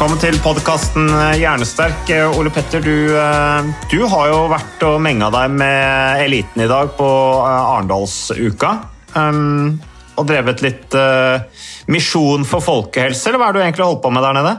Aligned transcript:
Velkommen 0.00 0.22
til 0.22 0.38
podkasten 0.40 1.10
Hjernesterk. 1.36 2.08
Ole 2.40 2.48
Petter, 2.48 2.80
du, 2.80 3.12
eh, 3.20 3.66
du 3.92 3.98
har 4.08 4.30
jo 4.30 4.38
vært 4.48 4.84
og 4.88 4.94
menga 5.04 5.26
deg 5.28 5.50
med 5.60 6.22
eliten 6.24 6.62
i 6.64 6.68
dag 6.70 6.94
på 6.96 7.08
eh, 7.44 7.66
Arendalsuka. 7.74 8.70
Um, 9.12 9.74
og 10.16 10.24
drevet 10.24 10.64
litt 10.64 10.96
uh, 10.96 11.44
misjon 11.92 12.48
for 12.48 12.64
folkehelse, 12.64 13.28
eller 13.28 13.42
hva 13.42 13.50
er 13.50 13.52
det 13.52 13.60
du 13.60 13.66
egentlig 13.66 13.88
holdt 13.90 14.00
på 14.06 14.14
med 14.16 14.24
der 14.24 14.38
nede? 14.38 14.54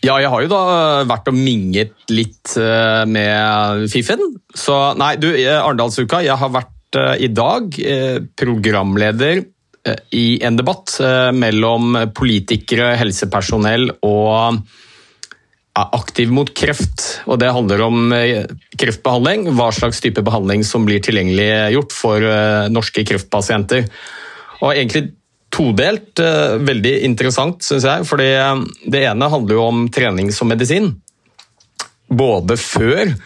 Ja, 0.00 0.16
jeg 0.24 0.32
har 0.32 0.46
jo 0.46 0.52
da 0.54 0.62
vært 1.12 1.28
og 1.28 1.36
minget 1.36 2.08
litt 2.08 2.56
eh, 2.56 3.02
med 3.04 3.84
Fiffen. 3.92 4.24
Så 4.56 4.78
nei, 4.96 5.18
du, 5.20 5.28
eh, 5.34 5.60
Arendalsuka, 5.60 6.24
jeg 6.24 6.40
har 6.40 6.56
vært 6.56 6.96
uh, 6.96 7.12
i 7.20 7.28
dag 7.28 7.68
uh, 7.68 8.24
programleder 8.40 9.42
eh, 9.42 9.46
i 10.10 10.38
en 10.44 10.56
debatt 10.58 10.96
eh, 11.02 11.30
mellom 11.36 11.96
politikere, 12.16 12.94
helsepersonell 13.00 13.90
og 14.06 14.60
ja, 15.76 15.84
aktiv 15.84 16.32
mot 16.32 16.50
kreft. 16.56 17.04
Og 17.28 17.40
det 17.42 17.52
handler 17.52 17.84
om 17.86 18.14
eh, 18.16 18.48
kreftbehandling, 18.78 19.50
hva 19.58 19.70
slags 19.74 20.00
type 20.04 20.24
behandling 20.26 20.64
som 20.66 20.86
blir 20.88 21.02
tilgjengelig 21.04 21.50
gjort 21.76 21.94
for 21.94 22.26
eh, 22.30 22.66
norske 22.72 23.04
kreftpasienter. 23.06 23.86
Og 24.62 24.72
egentlig 24.72 25.10
todelt, 25.52 26.18
eh, 26.20 26.56
veldig 26.60 26.94
interessant 27.06 27.64
syns 27.64 27.86
jeg. 27.88 28.06
eh, 28.32 28.54
det 28.92 29.04
ene 29.08 29.32
handler 29.32 29.58
jo 29.58 29.66
om 29.66 29.86
trening 29.92 30.32
som 30.34 30.50
medisin. 30.52 30.94
Både 32.06 32.56
før, 32.60 33.16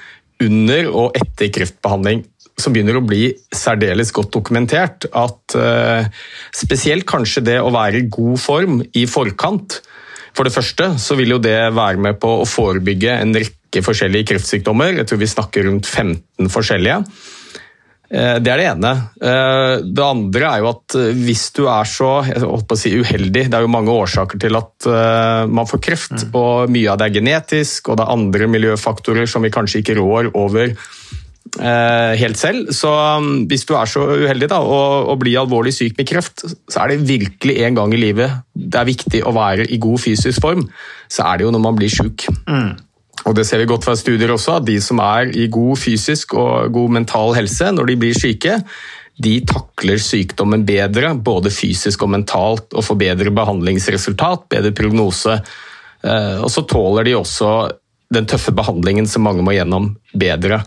under 0.41 0.87
og 0.97 1.17
etter 1.19 1.51
kreftbehandling. 1.53 2.25
Som 2.61 2.75
begynner 2.77 2.99
å 2.99 3.05
bli 3.05 3.31
særdeles 3.55 4.13
godt 4.15 4.33
dokumentert. 4.37 5.09
At 5.17 5.57
eh, 5.59 6.11
spesielt 6.57 7.07
kanskje 7.09 7.45
det 7.47 7.59
å 7.63 7.73
være 7.75 8.03
i 8.03 8.11
god 8.13 8.41
form 8.43 8.81
i 8.97 9.07
forkant. 9.11 9.81
For 10.37 10.47
det 10.47 10.55
første 10.55 10.93
så 11.03 11.17
vil 11.19 11.35
jo 11.35 11.43
det 11.43 11.59
være 11.75 11.99
med 12.01 12.21
på 12.23 12.41
å 12.43 12.47
forebygge 12.49 13.17
en 13.19 13.35
rekke 13.35 13.83
forskjellige 13.83 14.31
kreftsykdommer. 14.31 14.95
Jeg 15.01 15.11
tror 15.11 15.21
vi 15.23 15.31
snakker 15.31 15.67
rundt 15.67 15.89
15 15.89 16.51
forskjellige. 16.53 17.01
Eh, 18.11 18.37
Det 18.43 18.53
er 18.53 18.63
det 18.63 18.69
ene. 18.71 18.93
Eh, 19.23 19.75
Det 19.87 20.07
andre 20.07 20.53
er 20.53 20.63
jo 20.63 20.71
at 20.71 20.99
hvis 21.19 21.49
du 21.57 21.65
er 21.67 21.89
så 21.89 22.13
jeg 22.29 22.45
holdt 22.45 22.69
på 22.71 22.79
å 22.79 22.83
si 22.85 22.95
uheldig 22.95 23.49
Det 23.49 23.55
er 23.55 23.63
jo 23.63 23.71
mange 23.71 23.95
årsaker 23.95 24.39
til 24.43 24.57
at 24.59 24.89
man 25.51 25.67
får 25.67 25.83
kreft, 25.83 26.27
og 26.35 26.71
mye 26.71 26.91
av 26.91 26.99
det 26.99 27.11
er 27.11 27.19
genetisk, 27.21 27.89
og 27.89 27.99
det 27.99 28.07
er 28.07 28.17
andre 28.17 28.47
miljøfaktorer 28.51 29.29
som 29.31 29.43
vi 29.43 29.51
kanskje 29.55 29.83
ikke 29.83 29.99
rår 29.99 30.33
over 30.35 30.75
helt 31.59 32.39
selv. 32.39 32.69
Så 32.77 32.91
um, 32.93 33.47
hvis 33.51 33.65
du 33.67 33.73
er 33.75 33.89
så 33.91 34.05
uheldig 34.23 34.51
da, 34.53 34.61
å, 34.61 35.17
bli 35.19 35.33
alvorlig 35.41 35.73
syk 35.75 35.97
med 35.99 36.07
kreft, 36.09 36.45
så 36.45 36.83
er 36.83 36.93
det 36.93 37.09
virkelig 37.09 37.57
en 37.65 37.81
gang 37.81 37.95
i 37.97 38.01
livet 38.01 38.37
det 38.55 38.79
er 38.79 38.87
viktig 38.87 39.23
å 39.27 39.33
være 39.35 39.67
i 39.73 39.81
god 39.83 39.99
fysisk 40.03 40.45
form. 40.45 40.67
Så 41.11 41.25
er 41.27 41.41
det 41.41 41.49
jo 41.49 41.53
når 41.55 41.65
man 41.65 41.79
blir 41.81 41.91
syk. 41.91 42.29
Og 43.29 43.35
det 43.37 43.45
ser 43.49 43.61
vi 43.61 43.69
godt 43.69 43.85
fra 43.89 43.97
studier 43.99 44.33
også, 44.33 44.61
at 44.61 44.69
de 44.69 44.79
som 44.85 45.01
er 45.05 45.33
i 45.37 45.49
god 45.53 45.81
fysisk 45.81 46.37
og 46.39 46.73
god 46.73 46.95
mental 47.01 47.35
helse 47.37 47.69
når 47.75 47.91
de 47.91 47.99
blir 48.05 48.17
syke, 48.17 48.61
de 49.21 49.35
takler 49.45 50.01
sykdommen 50.01 50.63
bedre, 50.65 51.13
både 51.15 51.53
fysisk 51.53 52.07
og 52.07 52.15
mentalt, 52.15 52.71
og 52.73 52.87
får 52.87 53.01
bedre 53.03 53.33
behandlingsresultat, 53.37 54.47
bedre 54.53 54.73
prognose. 54.77 55.35
Eh, 56.01 56.39
Og 56.41 56.49
så 56.49 56.65
tåler 56.65 57.05
de 57.05 57.19
også 57.19 57.51
den 58.11 58.27
tøffe 58.27 58.51
behandlingen 58.57 59.07
som 59.07 59.23
mange 59.23 59.45
må 59.47 59.55
gjennom, 59.55 59.93
bedre. 60.19 60.61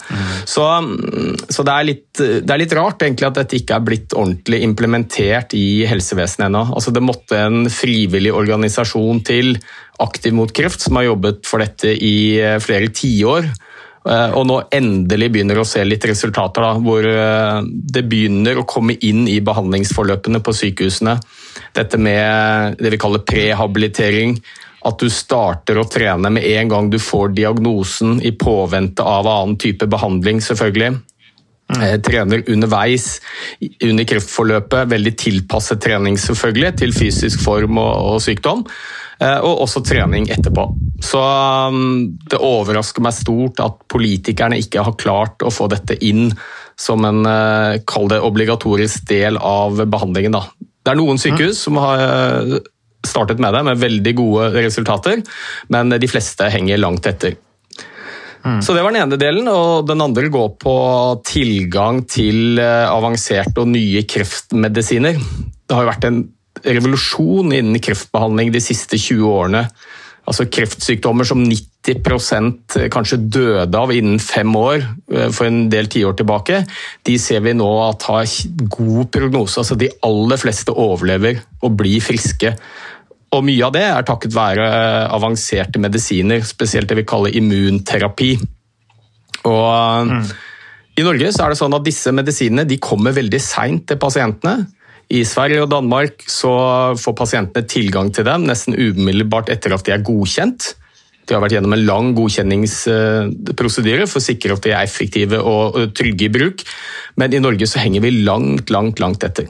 Så, 0.47 0.63
mm, 0.63 1.49
så 1.51 1.65
det, 1.67 1.73
er 1.73 1.87
litt, 1.89 2.09
det 2.15 2.47
er 2.47 2.61
litt 2.61 2.75
rart 2.77 3.03
egentlig 3.03 3.27
at 3.27 3.39
dette 3.41 3.57
ikke 3.59 3.75
er 3.75 3.83
blitt 3.83 4.15
ordentlig 4.15 4.61
implementert 4.63 5.55
i 5.59 5.83
helsevesenet 5.89 6.47
ennå. 6.47 6.63
Altså, 6.71 6.93
det 6.95 7.03
måtte 7.03 7.41
en 7.49 7.67
frivillig 7.71 8.31
organisasjon 8.35 9.23
til, 9.27 9.57
Aktiv 10.01 10.33
mot 10.33 10.49
kreft, 10.49 10.81
som 10.81 10.97
har 10.97 11.05
jobbet 11.05 11.45
for 11.45 11.61
dette 11.61 11.91
i 11.93 12.39
eh, 12.41 12.57
flere 12.63 12.89
tiår. 12.89 13.45
Eh, 14.09 14.33
Og 14.35 14.47
nå 14.49 14.57
endelig 14.73 15.29
begynner 15.31 15.61
å 15.61 15.67
se 15.67 15.83
litt 15.85 16.03
resultater, 16.09 16.65
da, 16.65 16.71
hvor 16.81 17.05
eh, 17.07 17.59
det 17.63 18.03
begynner 18.09 18.57
å 18.59 18.65
komme 18.67 18.97
inn 19.05 19.27
i 19.29 19.37
behandlingsforløpene 19.45 20.41
på 20.43 20.55
sykehusene. 20.57 21.15
Dette 21.77 21.99
med 22.01 22.81
det 22.81 22.95
vi 22.95 22.99
kaller 23.01 23.23
prehabilitering. 23.27 24.35
At 24.83 24.99
du 24.99 25.07
starter 25.11 25.79
å 25.79 25.87
trene 25.87 26.31
med 26.33 26.43
en 26.43 26.71
gang 26.71 26.89
du 26.91 26.99
får 26.99 27.35
diagnosen, 27.37 28.17
i 28.21 28.33
påvente 28.35 29.03
av 29.03 29.29
annen 29.29 29.57
type 29.61 29.87
behandling, 29.87 30.41
selvfølgelig. 30.43 30.97
Eh, 31.73 31.95
Trener 32.03 32.43
underveis 32.51 33.21
under 33.83 34.03
kreftforløpet. 34.03 34.89
Veldig 34.91 35.13
tilpasset 35.17 35.81
trening 35.83 36.19
selvfølgelig, 36.19 36.73
til 36.83 36.93
fysisk 36.95 37.41
form 37.45 37.79
og, 37.79 37.93
og 38.15 38.19
sykdom. 38.23 38.65
Eh, 39.23 39.39
Og 39.39 39.63
også 39.65 39.83
trening 39.87 40.27
etterpå. 40.33 40.67
Så 41.03 41.21
um, 41.21 42.17
det 42.31 42.39
overrasker 42.39 43.03
meg 43.03 43.15
stort 43.15 43.63
at 43.63 43.79
politikerne 43.91 44.59
ikke 44.59 44.83
har 44.83 44.99
klart 44.99 45.43
å 45.43 45.51
få 45.53 45.69
dette 45.71 45.97
inn 46.03 46.29
som 46.79 47.03
en 47.05 47.23
eh, 47.29 47.79
kall 47.87 48.09
det 48.11 48.21
obligatorisk 48.23 49.07
del 49.09 49.37
av 49.37 49.83
behandlingen. 49.85 50.35
Da. 50.35 50.47
Det 50.83 50.93
er 50.93 50.99
noen 50.99 51.21
sykehus 51.21 51.61
som 51.63 51.77
har 51.79 52.59
startet 53.07 53.41
med 53.43 53.55
det, 53.55 53.63
med 53.67 53.81
veldig 53.81 54.13
gode 54.17 54.51
resultater, 54.63 55.23
men 55.73 55.95
de 55.99 56.09
fleste 56.09 56.47
henger 56.53 56.81
langt 56.81 57.09
etter. 57.09 57.35
Så 58.43 58.73
Det 58.75 58.83
var 58.83 58.91
den 58.91 59.05
ene 59.05 59.17
delen, 59.19 59.47
og 59.47 59.87
den 59.87 60.03
andre 60.03 60.27
går 60.27 60.49
på 60.59 60.75
tilgang 61.23 62.01
til 62.11 62.59
eh, 62.59 62.89
avanserte 62.91 63.63
og 63.63 63.69
nye 63.71 64.03
kreftmedisiner. 64.03 65.15
Det 65.15 65.71
har 65.71 65.85
jo 65.85 65.91
vært 65.93 66.07
en 66.09 66.23
revolusjon 66.63 67.53
innen 67.55 67.79
kreftbehandling 67.83 68.51
de 68.51 68.61
siste 68.63 68.99
20 68.99 69.29
årene. 69.31 69.63
Altså 70.27 70.45
Kreftsykdommer 70.47 71.27
som 71.27 71.41
90% 71.43 72.77
kanskje 72.91 73.19
døde 73.31 73.79
av 73.79 73.91
innen 73.95 74.19
fem 74.23 74.51
år 74.55 74.77
eh, 74.83 75.31
for 75.31 75.47
en 75.47 75.65
del 75.71 75.87
tiår 75.91 76.19
tilbake, 76.19 76.65
de 77.07 77.15
ser 77.19 77.43
vi 77.47 77.55
nå 77.55 77.69
at 77.87 78.07
har 78.11 78.27
god 78.75 79.11
prognose. 79.15 79.59
Altså 79.63 79.79
De 79.79 79.91
aller 80.03 80.43
fleste 80.43 80.75
overlever 80.75 81.39
og 81.63 81.79
blir 81.79 82.03
friske. 82.03 82.57
Og 83.33 83.41
mye 83.45 83.65
av 83.65 83.73
det 83.73 83.83
er 83.87 84.05
takket 84.05 84.35
være 84.35 84.65
avanserte 85.13 85.81
medisiner, 85.81 86.43
spesielt 86.45 86.89
det 86.89 86.99
vi 87.01 87.07
kaller 87.09 87.33
immunterapi. 87.33 88.31
Og 89.49 90.13
I 90.93 91.05
Norge 91.05 91.31
så 91.33 91.45
er 91.45 91.53
det 91.53 91.59
sånn 91.59 91.73
at 91.75 91.85
disse 91.87 92.13
medisinene 92.13 92.67
de 92.69 92.77
kommer 92.81 93.15
veldig 93.15 93.41
seint 93.41 93.87
til 93.89 93.97
pasientene. 94.01 94.67
I 95.13 95.23
Sverige 95.27 95.65
og 95.65 95.71
Danmark 95.73 96.23
så 96.29 96.53
får 96.99 97.17
pasientene 97.17 97.67
tilgang 97.69 98.13
til 98.13 98.25
dem 98.27 98.45
nesten 98.47 98.77
umiddelbart 98.77 99.51
etter 99.53 99.75
at 99.75 99.85
de 99.85 99.91
er 99.95 100.05
godkjent. 100.05 100.75
De 101.23 101.35
har 101.35 101.43
vært 101.43 101.55
gjennom 101.55 101.73
en 101.75 101.85
lang 101.87 102.13
godkjenningsprosedyre 102.17 104.07
for 104.09 104.19
å 104.19 104.25
sikre 104.25 104.55
at 104.57 104.63
de 104.65 104.71
er 104.73 104.83
effektive 104.83 105.39
og 105.39 105.93
trygge 105.95 106.27
i 106.27 106.33
bruk, 106.33 106.63
men 107.19 107.33
i 107.33 107.43
Norge 107.43 107.67
så 107.69 107.79
henger 107.83 108.03
vi 108.03 108.23
langt, 108.27 108.69
langt, 108.73 108.99
langt 109.03 109.23
etter. 109.23 109.47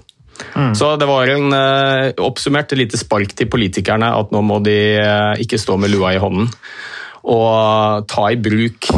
Så 0.77 0.93
det 0.99 1.07
var 1.09 1.29
en 1.29 1.53
eh, 1.55 2.13
oppsummert 2.21 2.73
et 2.73 2.83
lite 2.83 2.99
spark 2.99 3.35
til 3.37 3.49
politikerne 3.51 4.11
at 4.17 4.33
nå 4.33 4.41
må 4.45 4.59
de 4.65 4.77
eh, 4.99 5.43
ikke 5.43 5.61
stå 5.61 5.77
med 5.81 5.93
lua 5.93 6.13
i 6.15 6.21
hånden 6.21 6.49
og 7.23 8.07
ta 8.11 8.25
i 8.33 8.39
bruk 8.41 8.89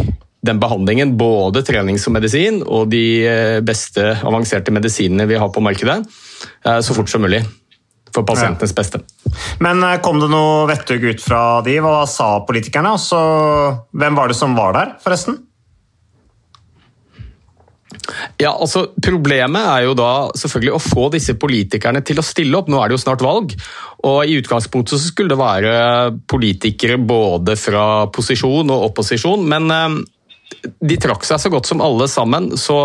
den 0.46 0.60
behandlingen, 0.62 1.12
både 1.18 1.62
trenings 1.66 2.06
og 2.10 2.16
medisin, 2.16 2.60
og 2.62 2.90
de 2.90 3.06
eh, 3.26 3.60
beste 3.66 4.16
avanserte 4.26 4.74
medisinene 4.74 5.28
vi 5.30 5.38
har 5.42 5.52
på 5.54 5.62
markedet, 5.62 6.00
så 6.62 6.98
fort 6.98 7.10
som 7.10 7.26
mulig. 7.26 7.44
For 8.16 8.24
pasientenes 8.24 8.72
beste. 8.76 9.02
Men 9.64 9.84
eh, 9.84 10.00
kom 10.04 10.22
det 10.22 10.30
noe 10.32 10.64
vettug 10.70 11.04
ut 11.04 11.24
fra 11.24 11.60
de? 11.66 11.76
Hva 11.84 12.06
sa 12.10 12.38
politikerne? 12.48 12.96
Også, 12.96 13.20
hvem 13.92 14.16
var 14.18 14.32
det 14.32 14.38
som 14.40 14.56
var 14.58 14.76
der, 14.78 14.96
forresten? 15.04 15.42
Ja, 18.42 18.52
altså 18.52 18.88
Problemet 19.02 19.66
er 19.66 19.86
jo 19.88 19.96
da 19.98 20.12
selvfølgelig 20.38 20.76
å 20.76 20.82
få 20.84 21.08
disse 21.14 21.38
politikerne 21.40 22.04
til 22.06 22.22
å 22.22 22.26
stille 22.26 22.60
opp. 22.60 22.70
Nå 22.72 22.82
er 22.82 22.92
det 22.92 22.98
jo 22.98 23.04
snart 23.06 23.24
valg, 23.26 23.56
og 24.06 24.18
i 24.26 24.38
utgangspunktet 24.40 25.00
så 25.00 25.12
skulle 25.12 25.34
det 25.34 25.42
være 25.42 25.78
politikere 26.30 27.00
både 27.02 27.58
fra 27.60 27.86
posisjon 28.14 28.74
og 28.74 28.92
opposisjon. 28.92 29.48
men 29.50 29.72
eh, 29.74 30.04
de 30.86 30.98
trakk 31.02 31.26
seg 31.26 31.42
så 31.42 31.50
godt 31.52 31.68
som 31.70 31.82
alle 31.84 32.08
sammen, 32.12 32.52
så, 32.60 32.78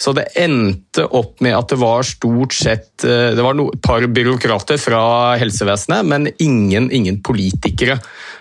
så, 0.00 0.14
det 0.16 0.30
endte 0.40 1.04
opp 1.06 1.40
med 1.44 1.54
at 1.56 1.72
det 1.72 1.78
var 1.80 2.06
stort 2.06 2.56
sett 2.56 3.04
eh, 3.06 3.30
Det 3.36 3.44
var 3.44 3.58
et 3.60 3.82
par 3.84 4.06
byråkrater 4.06 4.80
fra 4.80 5.02
helsevesenet, 5.40 6.08
men 6.08 6.30
ingen, 6.38 6.90
ingen 6.92 7.20
politikere. 7.24 7.98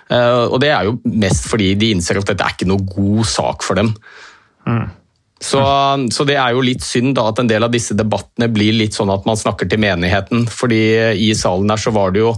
Eh, 0.10 0.46
og 0.48 0.60
det 0.64 0.72
er 0.74 0.90
jo 0.90 0.98
mest 1.12 1.50
fordi 1.52 1.74
de 1.80 1.94
innser 1.96 2.22
at 2.22 2.32
dette 2.32 2.46
er 2.46 2.56
ikke 2.56 2.70
noe 2.70 2.88
god 2.88 3.28
sak 3.30 3.66
for 3.66 3.80
dem. 3.80 3.94
Mm. 4.68 4.88
Så, 5.40 5.62
så, 6.12 6.26
det 6.28 6.36
er 6.36 6.52
jo 6.52 6.64
litt 6.64 6.84
synd 6.84 7.14
da 7.16 7.30
at 7.32 7.40
en 7.40 7.48
del 7.48 7.64
av 7.64 7.72
disse 7.72 7.96
debattene 7.96 8.50
blir 8.52 8.76
litt 8.76 8.98
sånn 8.98 9.12
at 9.14 9.24
man 9.28 9.40
snakker 9.40 9.70
til 9.72 9.80
menigheten. 9.80 10.48
fordi 10.52 10.84
i 11.16 11.32
salen 11.36 11.72
der 11.72 11.80
så 11.80 11.94
var 11.96 12.12
det 12.12 12.26
jo 12.26 12.34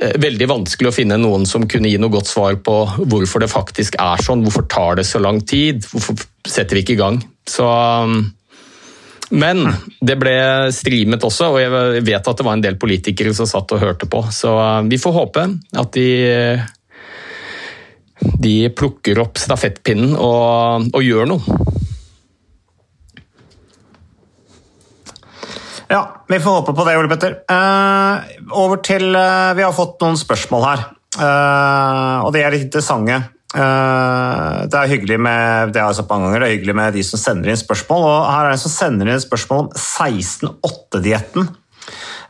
eh, 0.00 0.18
veldig 0.20 0.48
vanskelig 0.50 0.90
å 0.90 0.96
finne 0.98 1.16
noen 1.16 1.48
som 1.48 1.64
kunne 1.68 1.88
gi 1.88 1.96
noe 2.02 2.12
godt 2.12 2.28
svar 2.28 2.58
på 2.60 2.76
hvorfor 3.08 3.40
det 3.40 3.52
faktisk 3.52 3.96
er 3.96 4.20
sånn. 4.22 4.44
Hvorfor 4.44 4.68
tar 4.68 5.00
det 5.00 5.06
så 5.08 5.22
lang 5.22 5.40
tid? 5.48 5.80
Hvorfor 5.88 6.20
setter 6.44 6.76
vi 6.76 6.84
ikke 6.84 6.98
i 6.98 7.00
gang? 7.00 7.22
Så, 7.48 7.66
men 9.32 9.64
det 10.04 10.18
ble 10.20 10.36
streamet 10.76 11.24
også, 11.24 11.54
og 11.54 11.60
jeg 11.62 12.04
vet 12.04 12.20
at 12.20 12.36
det 12.36 12.46
var 12.46 12.58
en 12.58 12.66
del 12.68 12.76
politikere 12.76 13.32
som 13.38 13.48
satt 13.48 13.72
og 13.72 13.80
hørte 13.80 14.10
på. 14.12 14.26
Så 14.28 14.52
vi 14.90 15.00
får 15.00 15.20
håpe 15.22 15.48
at 15.72 15.96
de 15.96 16.08
de 18.40 18.68
plukker 18.72 19.18
opp 19.20 19.36
stafettpinnen 19.40 20.14
og, 20.16 20.88
og 20.96 21.04
gjør 21.04 21.28
noe. 21.28 21.58
Ja, 25.88 26.24
vi 26.28 26.40
får 26.40 26.50
håpe 26.50 26.74
på 26.74 26.84
det, 26.86 26.96
Ole 26.98 27.10
Petter. 27.10 27.38
Uh, 27.50 28.50
over 28.58 28.80
til 28.82 29.06
uh, 29.14 29.54
Vi 29.54 29.62
har 29.62 29.74
fått 29.74 30.00
noen 30.02 30.18
spørsmål 30.18 30.66
her, 30.66 30.84
uh, 31.20 32.26
og 32.26 32.32
de 32.34 32.42
er 32.42 32.54
litt 32.54 32.68
interessante. 32.68 33.22
det 33.56 34.76
er 34.76 34.90
hyggelig 34.90 35.16
med 35.22 35.70
det 35.72 35.80
har 35.80 35.92
jeg 35.92 36.00
sagt 36.00 36.10
mange 36.10 36.26
ganger, 36.26 36.42
det 36.42 36.48
er 36.48 36.56
hyggelig 36.58 36.74
med 36.76 36.96
de 36.98 37.04
som 37.06 37.20
sender 37.20 37.52
inn 37.52 37.60
spørsmål. 37.60 38.02
og 38.04 38.26
Her 38.28 38.48
er 38.48 38.50
det 38.50 38.58
en 38.58 38.64
som 38.64 38.74
sender 38.74 39.12
inn 39.12 39.22
spørsmål 39.22 39.62
om 39.62 39.70
16-8-dietten. 39.78 41.48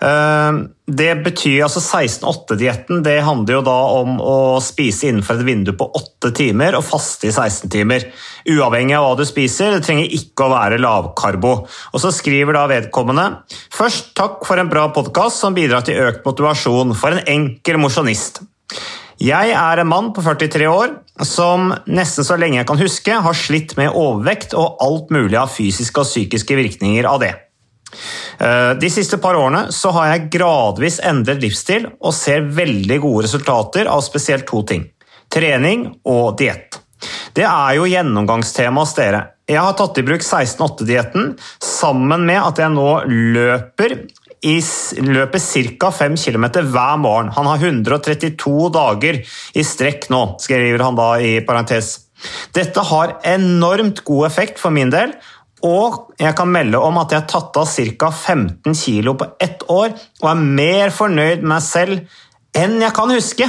Eh, 0.02 0.58
det 0.86 1.12
betyr 1.24 1.64
altså 1.66 1.80
16-8-dietten. 1.80 3.02
Det 3.04 3.16
handler 3.24 3.58
jo 3.58 3.62
da 3.66 3.76
om 3.96 4.18
å 4.20 4.36
spise 4.64 5.08
innenfor 5.08 5.40
et 5.40 5.46
vindu 5.48 5.72
på 5.78 5.88
8 5.98 6.32
timer 6.36 6.76
og 6.78 6.84
faste 6.86 7.30
i 7.30 7.34
16 7.34 7.72
timer. 7.72 8.08
Uavhengig 8.46 8.96
av 8.98 9.06
hva 9.06 9.14
du 9.18 9.24
spiser, 9.28 9.74
det 9.74 9.86
trenger 9.86 10.12
ikke 10.18 10.46
å 10.46 10.52
være 10.52 10.82
lavkarbo. 10.82 11.54
Og 11.92 12.02
så 12.02 12.12
skriver 12.14 12.58
da 12.58 12.66
vedkommende 12.70 13.26
Først 13.74 14.12
takk 14.18 14.44
for 14.46 14.60
en 14.60 14.70
bra 14.70 14.86
podkast 14.94 15.42
som 15.42 15.56
bidrar 15.56 15.84
til 15.86 16.00
økt 16.04 16.26
motivasjon 16.26 16.94
for 16.98 17.16
en 17.16 17.26
enkel 17.30 17.80
mosjonist. 17.82 18.42
Jeg 19.16 19.52
er 19.56 19.80
en 19.80 19.88
mann 19.88 20.10
på 20.12 20.20
43 20.20 20.66
år 20.68 20.90
som 21.24 21.70
nesten 21.88 22.26
så 22.26 22.36
lenge 22.36 22.58
jeg 22.58 22.68
kan 22.68 22.80
huske 22.80 23.20
har 23.24 23.38
slitt 23.38 23.72
med 23.78 23.96
overvekt 23.96 24.52
og 24.52 24.76
alt 24.84 25.12
mulig 25.14 25.38
av 25.40 25.48
fysiske 25.54 26.02
og 26.02 26.08
psykiske 26.10 26.58
virkninger 26.58 27.08
av 27.08 27.22
det. 27.24 27.32
Eh, 28.38 28.72
de 28.80 28.90
siste 28.92 29.18
par 29.22 29.38
årene 29.38 29.66
så 29.74 29.92
har 29.96 30.10
jeg 30.12 30.28
gradvis 30.36 30.98
endret 31.04 31.42
livsstil 31.44 31.88
og 32.00 32.14
ser 32.16 32.48
veldig 32.56 32.98
gode 33.04 33.26
resultater 33.28 33.90
av 33.90 34.04
spesielt 34.06 34.46
to 34.48 34.62
ting. 34.68 34.88
Trening 35.32 35.88
og 36.06 36.36
diett. 36.40 36.80
Det 37.36 37.44
er 37.44 37.76
jo 37.76 37.88
gjennomgangstema 37.90 38.84
hos 38.84 38.94
dere. 38.96 39.22
Jeg 39.46 39.62
har 39.62 39.74
tatt 39.78 39.98
i 40.00 40.04
bruk 40.06 40.24
16-8-dietten 40.24 41.34
sammen 41.62 42.24
med 42.26 42.40
at 42.40 42.62
jeg 42.62 42.72
nå 42.74 42.88
løper 43.06 44.00
i 44.46 44.56
løpet 45.02 45.44
ca. 45.80 45.90
5 45.90 46.16
km 46.16 46.46
hver 46.70 46.96
morgen. 47.02 47.30
Han 47.36 47.46
har 47.50 47.62
132 47.62 48.70
dager 48.74 49.20
i 49.54 49.64
strekk 49.64 50.08
nå, 50.12 50.22
skriver 50.42 50.84
han 50.86 50.98
da 50.98 51.12
i 51.22 51.38
parentes. 51.46 51.94
Dette 52.56 52.80
har 52.90 53.18
enormt 53.28 54.02
god 54.06 54.26
effekt 54.30 54.60
for 54.60 54.74
min 54.74 54.90
del, 54.92 55.12
og 55.64 56.12
jeg 56.20 56.36
kan 56.36 56.50
melde 56.52 56.80
om 56.82 56.98
at 57.00 57.12
jeg 57.12 57.22
har 57.22 57.30
tatt 57.30 57.56
av 57.56 57.70
ca. 57.70 58.10
15 58.10 58.74
kg 58.76 59.14
på 59.16 59.28
ett 59.40 59.62
år 59.72 59.94
og 59.94 60.26
er 60.28 60.42
mer 60.60 60.92
fornøyd 60.92 61.40
med 61.40 61.52
meg 61.54 61.64
selv 61.64 62.18
enn 62.56 62.76
jeg 62.82 62.92
kan 62.96 63.12
huske. 63.12 63.48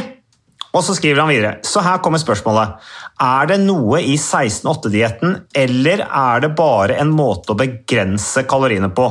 Og 0.76 0.84
så 0.86 0.94
skriver 0.98 1.24
han 1.24 1.32
videre. 1.32 1.58
Så 1.66 1.82
her 1.82 2.00
kommer 2.04 2.22
spørsmålet. 2.22 2.78
Er 3.24 3.48
det 3.50 3.58
noe 3.64 4.02
i 4.04 4.14
16-8-dietten, 4.20 5.38
eller 5.58 6.04
er 6.06 6.44
det 6.44 6.52
bare 6.58 7.00
en 7.02 7.14
måte 7.16 7.54
å 7.54 7.58
begrense 7.58 8.44
kaloriene 8.50 8.92
på? 8.94 9.08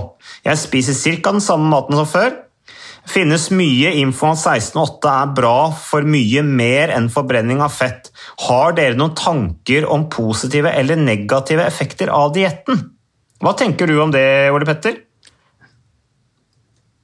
Jeg 0.46 0.60
spiser 0.62 0.98
ca. 1.16 1.32
den 1.32 1.42
samme 1.42 1.70
maten 1.72 1.98
som 1.98 2.06
før. 2.08 2.42
finnes 3.06 3.50
mye 3.54 3.92
info 4.00 4.26
om 4.26 4.32
at 4.34 4.42
16-8 4.42 5.10
er 5.10 5.34
bra 5.34 5.70
for 5.70 6.02
mye 6.02 6.42
mer 6.42 6.90
enn 6.90 7.06
forbrenning 7.10 7.60
av 7.62 7.70
fett. 7.70 8.10
Har 8.44 8.76
dere 8.76 8.98
noen 8.98 9.14
tanker 9.16 9.86
om 9.88 10.10
positive 10.12 10.72
eller 10.76 11.00
negative 11.00 11.64
effekter 11.64 12.12
av 12.12 12.34
dietten? 12.36 12.82
Hva 13.40 13.52
tenker 13.56 13.88
du 13.88 13.98
om 14.00 14.12
det, 14.12 14.26
Ole 14.52 14.68
Petter? 14.68 15.02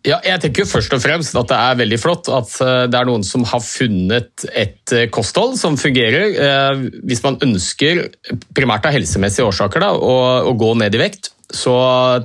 Ja, 0.02 0.16
jeg 0.26 0.40
tenker 0.42 0.66
først 0.66 0.90
og 0.96 1.02
fremst 1.04 1.36
at 1.38 1.50
det 1.52 1.56
er 1.56 1.76
veldig 1.78 1.98
flott 2.02 2.26
at 2.34 2.56
eh, 2.64 2.86
det 2.90 2.98
er 2.98 3.06
noen 3.06 3.22
som 3.26 3.44
har 3.46 3.62
funnet 3.62 4.46
et 4.50 4.94
eh, 4.96 5.06
kosthold 5.14 5.54
som 5.60 5.78
fungerer. 5.78 6.34
Eh, 6.42 6.80
hvis 7.06 7.22
man 7.22 7.38
ønsker, 7.46 8.08
primært 8.56 8.88
av 8.88 8.96
helsemessige 8.96 9.46
årsaker, 9.46 9.84
da, 9.84 9.92
å, 9.94 10.56
gå 10.58 10.72
ned 10.80 10.98
i 10.98 11.02
vekt, 11.04 11.30
så 11.54 11.76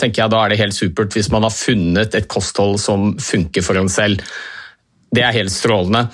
tenker 0.01 0.23
jeg 0.23 0.33
da 0.33 0.41
er 0.41 0.53
det 0.53 0.61
helt 0.63 0.77
supert 0.77 1.13
hvis 1.13 1.29
man 1.29 1.45
har 1.45 1.53
funnet 1.53 2.17
et 2.17 2.29
kosthold 2.31 2.79
som 2.81 3.11
funker 3.21 3.65
for 3.65 3.77
en 3.77 3.91
selv. 3.91 4.25
Det 5.13 5.21
er 5.21 5.37
helt 5.37 5.53
strålende. 5.53 6.07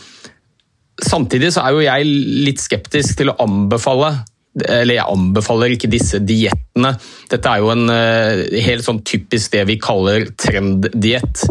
Samtidig 1.01 1.54
så 1.56 1.63
er 1.63 1.74
jo 1.74 1.81
jeg 1.86 2.13
litt 2.45 2.62
skeptisk 2.62 3.18
til 3.19 3.34
å 3.34 3.40
anbefale 3.44 4.13
eller 4.54 5.00
jeg 5.00 5.10
anbefaler 5.10 5.72
ikke 5.74 5.90
disse 5.90 6.19
diettene. 6.22 6.92
Dette 7.31 7.50
er 7.50 7.63
jo 7.63 7.72
en 7.74 7.88
uh, 7.89 8.44
helt 8.62 8.86
sånn 8.86 9.00
typisk 9.01 9.56
det 9.56 9.63
vi 9.65 9.79
kaller 9.82 10.27
trenddiett. 10.38 11.41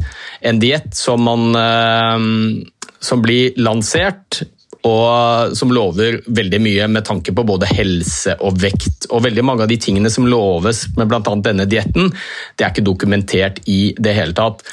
En 0.47 0.61
diett 0.63 0.95
som, 0.95 1.27
man, 1.27 1.51
som 3.03 3.25
blir 3.25 3.59
lansert 3.59 4.45
og 4.89 5.55
som 5.57 5.71
lover 5.75 6.19
veldig 6.27 6.59
mye 6.63 6.89
med 6.91 7.07
tanke 7.07 7.35
på 7.35 7.45
både 7.47 7.69
helse 7.71 8.35
og 8.43 8.59
vekt. 8.63 9.07
Og 9.15 9.23
veldig 9.27 9.45
mange 9.47 9.67
av 9.67 9.71
de 9.71 9.79
tingene 9.81 10.11
som 10.11 10.27
loves 10.27 10.89
med 10.97 11.11
bl.a. 11.11 11.35
denne 11.45 11.69
dietten, 11.71 12.11
det 12.57 12.67
er 12.67 12.75
ikke 12.75 12.87
dokumentert 12.87 13.63
i 13.71 13.95
det 13.99 14.17
hele 14.19 14.35
tatt. 14.37 14.65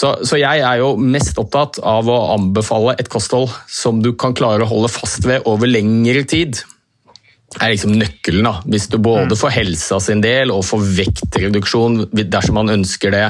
Så, 0.00 0.14
så, 0.24 0.38
jeg 0.40 0.62
er 0.64 0.80
jo 0.80 0.94
mest 0.96 1.36
opptatt 1.40 1.76
av 1.84 2.08
å 2.08 2.18
anbefale 2.32 2.94
et 3.00 3.10
kosthold 3.12 3.50
som 3.68 3.98
du 4.00 4.14
kan 4.16 4.32
klare 4.36 4.64
å 4.64 4.70
holde 4.70 4.88
fast 4.92 5.26
ved 5.28 5.44
over 5.50 5.68
lengre 5.68 6.22
tid 6.24 6.62
Det 7.50 7.58
er 7.60 7.74
liksom 7.74 7.96
nøkkelen. 7.98 8.46
da. 8.46 8.54
Hvis 8.64 8.88
du 8.88 8.96
både 8.96 9.34
mm. 9.34 9.40
får 9.42 9.56
helsa 9.58 9.98
sin 10.00 10.22
del 10.24 10.54
og 10.54 10.64
får 10.64 10.86
vektreduksjon 11.00 12.04
dersom 12.22 12.56
man 12.62 12.72
ønsker 12.78 13.12
det. 13.12 13.26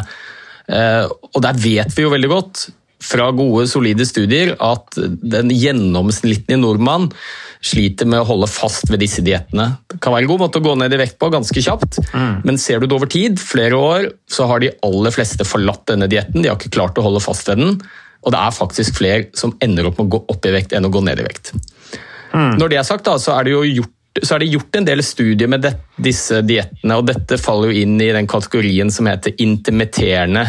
Eh, 0.70 1.06
og 1.08 1.40
der 1.42 1.58
vet 1.58 1.96
vi 1.96 2.04
jo 2.04 2.12
veldig 2.12 2.30
godt 2.30 2.68
fra 3.00 3.30
gode, 3.32 3.66
solide 3.70 4.04
studier 4.08 4.54
at 4.60 4.96
den 4.96 5.52
gjennomsnittlige 5.54 6.60
nordmann 6.60 7.08
sliter 7.64 8.08
med 8.08 8.22
å 8.22 8.28
holde 8.28 8.48
fast 8.48 8.88
ved 8.92 9.02
disse 9.02 9.24
diettene. 9.24 9.66
Det 9.90 10.00
kan 10.00 10.14
være 10.14 10.24
en 10.24 10.32
god 10.32 10.42
måte 10.44 10.60
å 10.60 10.64
gå 10.64 10.74
ned 10.80 10.94
i 10.96 11.00
vekt 11.00 11.18
på 11.20 11.30
ganske 11.32 11.64
kjapt, 11.64 12.00
mm. 12.12 12.42
men 12.48 12.60
ser 12.60 12.80
du 12.80 12.88
det 12.88 12.96
over 12.96 13.10
tid, 13.10 13.40
flere 13.40 13.76
år, 13.76 14.10
så 14.30 14.48
har 14.48 14.62
de 14.62 14.72
aller 14.86 15.14
fleste 15.14 15.46
forlatt 15.48 15.86
denne 15.92 16.08
dietten. 16.10 16.40
De 16.40 16.52
har 16.52 16.60
ikke 16.60 16.72
klart 16.76 17.00
å 17.00 17.04
holde 17.04 17.24
fast 17.24 17.48
ved 17.50 17.60
den. 17.60 17.80
Og 18.20 18.34
det 18.34 18.40
er 18.40 18.52
faktisk 18.52 18.98
flere 19.00 19.28
som 19.36 19.54
ender 19.64 19.88
opp 19.88 20.00
med 20.00 20.10
å 20.10 20.16
gå 20.16 20.24
opp 20.34 20.48
i 20.48 20.52
vekt 20.52 20.76
enn 20.76 20.88
å 20.88 20.92
gå 20.92 21.00
ned 21.04 21.22
i 21.22 21.24
vekt. 21.24 21.54
Mm. 22.32 22.60
Når 22.60 22.72
det 22.72 22.80
er 22.80 22.86
sagt, 22.88 23.08
da, 23.08 23.16
så 23.20 23.36
er 23.38 23.48
det 23.48 23.56
jo 23.56 23.64
gjort 23.64 23.96
så 24.18 24.34
er 24.34 24.42
det 24.42 24.50
gjort 24.50 24.74
en 24.74 24.86
del 24.88 25.00
studier 25.06 25.48
med 25.48 25.62
det, 25.62 25.70
disse 26.02 26.40
diettene, 26.42 26.96
og 26.98 27.06
dette 27.06 27.38
faller 27.38 27.70
jo 27.70 27.84
inn 27.84 27.94
i 28.02 28.10
den 28.10 28.26
kategorien 28.28 28.90
som 28.92 29.06
heter 29.06 29.36
intermitterende 29.40 30.42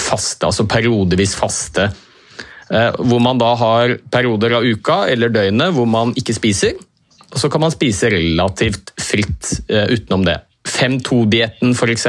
faste, 0.00 0.46
altså 0.46 0.66
periodevis 0.70 1.34
faste. 1.38 1.88
Eh, 2.70 2.96
hvor 2.98 3.20
man 3.22 3.38
da 3.40 3.52
har 3.60 3.98
perioder 4.12 4.56
av 4.58 4.64
uka 4.64 5.04
eller 5.12 5.32
døgnet 5.32 5.74
hvor 5.76 5.88
man 5.90 6.14
ikke 6.18 6.36
spiser, 6.36 6.78
og 7.34 7.40
så 7.40 7.50
kan 7.50 7.64
man 7.64 7.74
spise 7.74 8.10
relativt 8.12 8.94
fritt 9.00 9.50
eh, 9.68 9.90
utenom 9.92 10.24
det. 10.26 10.38
5-2-dietten 10.64 11.74
f.eks., 11.74 12.06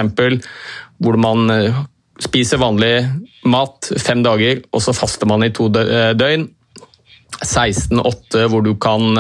hvor 1.04 1.20
man 1.20 1.52
eh, 1.52 1.82
spiser 2.24 2.62
vanlig 2.62 2.94
mat 3.52 3.92
fem 4.02 4.24
dager, 4.26 4.64
og 4.72 4.82
så 4.82 4.96
faster 4.96 5.28
man 5.30 5.44
i 5.44 5.52
to 5.54 5.68
døgn. 5.74 6.48
16-8 7.36 8.46
hvor 8.48 8.62
du 8.64 8.78
kan 8.80 9.18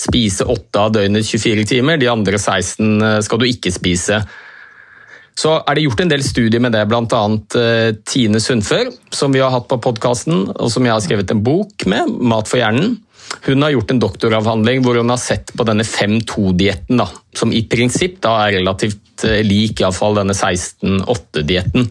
spise 0.00 0.46
8 0.48 0.80
av 0.80 0.94
døgnets 0.94 1.28
24 1.28 1.66
timer. 1.68 1.98
De 2.00 2.08
andre 2.08 2.38
16 2.40 3.02
eh, 3.02 3.18
skal 3.26 3.42
du 3.42 3.46
ikke 3.50 3.74
spise. 3.74 4.22
Så 5.34 5.56
er 5.58 5.74
det 5.74 5.86
gjort 5.86 6.04
en 6.04 6.12
del 6.12 6.22
studier 6.22 6.62
med 6.62 6.76
det, 6.76 6.84
bl.a. 6.86 7.22
Tine 8.06 8.40
Sundfør, 8.40 8.92
som 9.10 9.34
vi 9.34 9.42
har 9.42 9.50
hatt 9.50 9.66
på 9.70 9.80
podkasten, 9.82 10.46
og 10.54 10.70
som 10.70 10.86
jeg 10.86 10.94
har 10.94 11.02
skrevet 11.02 11.34
en 11.34 11.42
bok 11.42 11.86
med, 11.90 12.14
'Mat 12.20 12.50
for 12.50 12.62
hjernen'. 12.62 13.00
Hun 13.42 13.62
har 13.62 13.72
gjort 13.74 13.90
en 13.90 14.00
doktoravhandling 14.02 14.82
hvor 14.84 14.98
hun 15.00 15.10
har 15.10 15.18
sett 15.18 15.50
på 15.56 15.66
denne 15.66 15.84
5-2-dietten, 15.84 17.02
som 17.34 17.52
i 17.52 17.64
prinsipp 17.66 18.20
da 18.24 18.36
er 18.44 18.58
relativt 18.60 19.24
lik 19.44 19.80
iallfall 19.82 20.20
denne 20.20 20.36
16-8-dietten. 20.36 21.88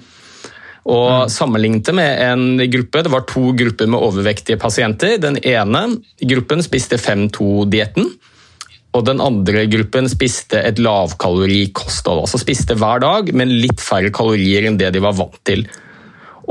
Og 0.84 1.10
mm. 1.10 1.32
sammenlignet 1.32 1.88
det 1.88 1.96
med 1.96 2.22
en 2.26 2.72
gruppe, 2.72 3.04
det 3.04 3.12
var 3.12 3.26
to 3.28 3.54
grupper 3.56 3.88
med 3.88 4.04
overvektige 4.04 4.60
pasienter. 4.60 5.16
Den 5.22 5.40
ene 5.40 5.86
gruppen 6.20 6.64
spiste 6.66 7.00
5-2-dietten. 7.00 8.10
Og 8.94 9.06
den 9.08 9.22
andre 9.24 9.66
gruppen 9.72 10.06
spiste 10.12 10.60
et 10.62 10.82
lavkalorikosthold. 10.82 12.26
Altså 12.26 12.42
spiste 12.42 12.78
hver 12.78 13.02
dag, 13.02 13.32
men 13.34 13.56
litt 13.64 13.82
færre 13.82 14.14
kalorier 14.14 14.68
enn 14.70 14.78
det 14.78 14.92
de 14.94 15.02
var 15.02 15.18
vant 15.18 15.40
til. 15.48 15.66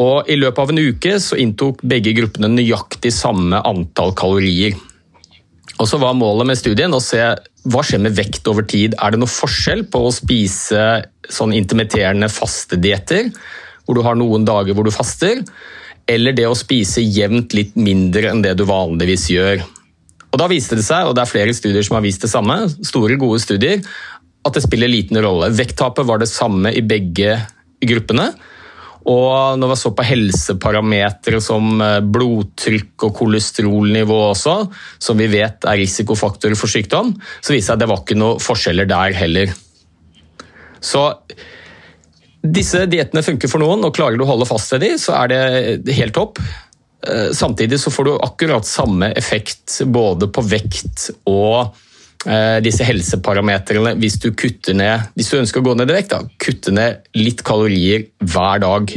Og 0.03 0.29
I 0.31 0.39
løpet 0.41 0.63
av 0.63 0.73
en 0.73 0.81
uke 0.83 1.19
så 1.23 1.39
inntok 1.39 1.85
begge 1.87 2.15
gruppene 2.17 2.51
nøyaktig 2.51 3.13
samme 3.15 3.61
antall 3.69 4.15
kalorier. 4.19 4.75
Og 5.79 5.89
så 5.89 5.99
var 6.03 6.17
Målet 6.19 6.49
med 6.49 6.59
studien 6.59 6.95
å 6.95 7.03
se 7.03 7.21
hva 7.71 7.83
skjer 7.87 8.03
med 8.03 8.17
vekt 8.17 8.49
over 8.51 8.67
tid. 8.67 8.97
Er 8.99 9.15
det 9.15 9.21
noe 9.23 9.31
forskjell 9.31 9.85
på 9.91 10.03
å 10.07 10.15
spise 10.15 11.03
sånn 11.31 11.55
intermitterende 11.55 12.31
fastedietter 12.33 13.31
hvor 13.85 13.99
du 13.99 14.03
har 14.07 14.19
noen 14.19 14.47
dager 14.47 14.77
hvor 14.77 14.87
du 14.87 14.95
faster, 14.95 15.43
eller 16.11 16.35
det 16.35 16.47
å 16.49 16.59
spise 16.59 17.03
jevnt 17.03 17.55
litt 17.57 17.75
mindre 17.79 18.31
enn 18.31 18.43
det 18.45 18.55
du 18.59 18.65
vanligvis 18.69 19.29
gjør. 19.33 19.63
Og 20.33 20.41
Da 20.41 20.49
viste 20.49 20.79
det 20.79 20.87
seg, 20.87 21.07
og 21.07 21.17
det 21.17 21.27
er 21.27 21.33
flere 21.33 21.55
studier 21.57 21.85
som 21.85 21.99
har 21.99 22.07
vist 22.07 22.25
det 22.25 22.33
samme, 22.33 22.57
store, 22.81 23.19
gode 23.21 23.43
studier, 23.43 23.83
at 24.43 24.57
det 24.57 24.65
spiller 24.65 24.91
liten 24.91 25.21
rolle. 25.23 25.53
Vekttapet 25.55 26.09
var 26.09 26.23
det 26.23 26.31
samme 26.31 26.73
i 26.73 26.83
begge 26.83 27.37
gruppene. 27.85 28.33
Og 29.13 29.59
når 29.59 29.73
vi 29.73 29.77
så 29.81 29.91
på 29.99 30.07
helseparametere 30.07 31.41
som 31.43 31.81
eh, 31.83 31.99
blodtrykk 32.07 33.09
og 33.09 33.17
kolesterolnivå 33.19 34.19
også, 34.29 34.57
som 35.03 35.19
vi 35.19 35.27
vet 35.33 35.67
er 35.67 35.81
risikofaktorer 35.81 36.59
for 36.59 36.71
sykdom, 36.71 37.11
så 37.43 37.55
viste 37.55 37.59
det 37.59 37.67
seg 37.67 37.77
at 37.77 37.83
det 37.83 37.91
var 37.91 38.05
ikke 38.05 38.19
noen 38.21 38.43
forskjeller 38.43 38.89
der 38.91 39.17
heller. 39.19 39.57
Så 40.83 41.09
disse 42.43 42.87
diettene 42.91 43.23
funker 43.27 43.51
for 43.51 43.63
noen, 43.63 43.83
og 43.87 43.95
klarer 43.95 44.19
du 44.19 44.25
å 44.25 44.33
holde 44.33 44.49
fast 44.49 44.73
ved 44.75 44.87
dem, 44.87 44.99
så 44.99 45.15
er 45.21 45.35
det 45.35 45.97
helt 45.99 46.15
topp. 46.17 46.41
Eh, 47.09 47.31
samtidig 47.35 47.81
så 47.81 47.91
får 47.91 48.05
du 48.05 48.13
akkurat 48.19 48.67
samme 48.67 49.11
effekt 49.19 49.81
både 49.85 50.29
på 50.31 50.45
vekt 50.47 51.09
og 51.27 51.75
eh, 52.27 52.61
disse 52.63 52.87
helseparametrene 52.87 53.97
hvis 53.99 54.21
du 54.23 54.29
kutter 54.39 54.77
ned 54.79 55.09
Hvis 55.19 55.33
du 55.33 55.41
ønsker 55.41 55.59
å 55.59 55.67
gå 55.67 55.75
ned 55.79 55.91
i 55.91 55.97
vekt, 55.97 56.15
da, 56.15 56.23
kutte 56.39 56.75
ned 56.75 57.09
litt 57.19 57.43
kalorier 57.47 58.07
hver 58.23 58.63
dag. 58.63 58.95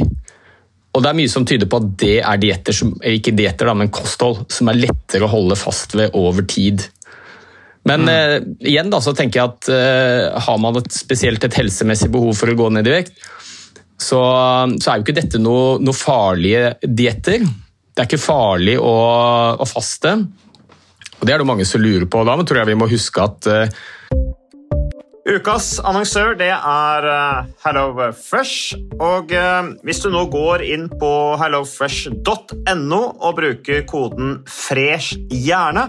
Og 0.96 1.02
det 1.02 1.10
er 1.10 1.18
mye 1.18 1.32
som 1.32 1.44
tyder 1.48 1.68
på 1.68 1.82
at 1.82 1.88
det 2.00 2.18
er 2.22 2.38
dietter 2.40 2.76
som, 2.78 2.94
ikke 3.02 3.34
dietter, 3.36 3.72
men 3.74 3.92
kosthold 3.92 4.46
som 4.54 4.70
er 4.70 4.78
lettere 4.86 5.26
å 5.26 5.32
holde 5.32 5.58
fast 5.58 5.98
ved 5.98 6.14
over 6.16 6.46
tid. 6.46 6.86
Men 7.86 8.06
mm. 8.06 8.14
eh, 8.14 8.38
igjen 8.70 8.88
da, 8.90 9.02
så 9.02 9.12
tenker 9.18 9.42
jeg 9.42 9.50
at 9.50 9.68
eh, 9.74 10.40
har 10.46 10.62
man 10.62 10.78
et, 10.78 10.88
spesielt 10.94 11.42
et 11.42 11.58
helsemessig 11.58 12.08
behov 12.14 12.38
for 12.38 12.50
å 12.50 12.56
gå 12.58 12.70
ned 12.74 12.86
i 12.86 12.96
vekt, 13.00 13.18
så, 13.98 14.22
så 14.78 14.90
er 14.90 14.98
jo 14.98 15.04
ikke 15.04 15.18
dette 15.18 15.42
noe, 15.42 15.76
noe 15.82 15.96
farlige 15.96 16.76
dietter. 16.82 17.44
Det 17.96 18.02
er 18.02 18.08
ikke 18.10 18.20
farlig 18.20 18.74
å, 18.76 18.92
å, 19.56 19.64
faste. 19.64 20.10
Og 21.16 21.22
Det 21.24 21.32
er 21.32 21.40
det 21.40 21.48
mange 21.48 21.64
som 21.64 21.80
lurer 21.80 22.04
på. 22.04 22.26
Da 22.28 22.34
men 22.36 22.44
tror 22.44 22.60
jeg 22.60 22.68
vi 22.68 22.76
må 22.76 22.90
huske 22.90 23.24
at 23.24 23.48
uh, 23.48 23.86
Ukas 25.26 25.80
annonsør 25.80 26.36
det 26.36 26.50
er 26.52 27.06
uh, 27.08 27.48
HelloFresh. 27.64 28.76
Og 29.00 29.32
uh, 29.32 29.72
hvis 29.88 30.02
du 30.04 30.10
nå 30.12 30.26
går 30.28 30.66
inn 30.68 30.90
på 30.92 31.10
hellofresh.no 31.40 33.00
og 33.00 33.40
bruker 33.40 33.88
koden 33.88 34.36
'fresh 34.44 35.16
hjerne', 35.32 35.88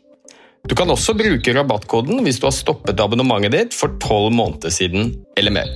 Du 0.69 0.75
kan 0.77 0.89
også 0.93 1.15
bruke 1.17 1.53
rabattkoden 1.55 2.21
hvis 2.25 2.39
du 2.41 2.45
har 2.47 2.53
stoppet 2.55 2.99
abonnementet 3.01 3.55
ditt 3.55 3.77
for 3.77 3.97
tolv 4.03 4.29
måneder 4.35 4.73
siden 4.73 5.15
eller 5.39 5.55
mer. 5.55 5.71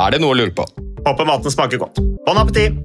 Er 0.00 0.14
det 0.14 0.20
noe 0.22 0.34
å 0.34 0.38
lure 0.38 0.54
på? 0.54 0.66
Håper 1.04 1.28
maten 1.28 1.54
smaker 1.54 1.80
godt. 1.84 2.00
Bon 2.26 2.40
appétit! 2.40 2.80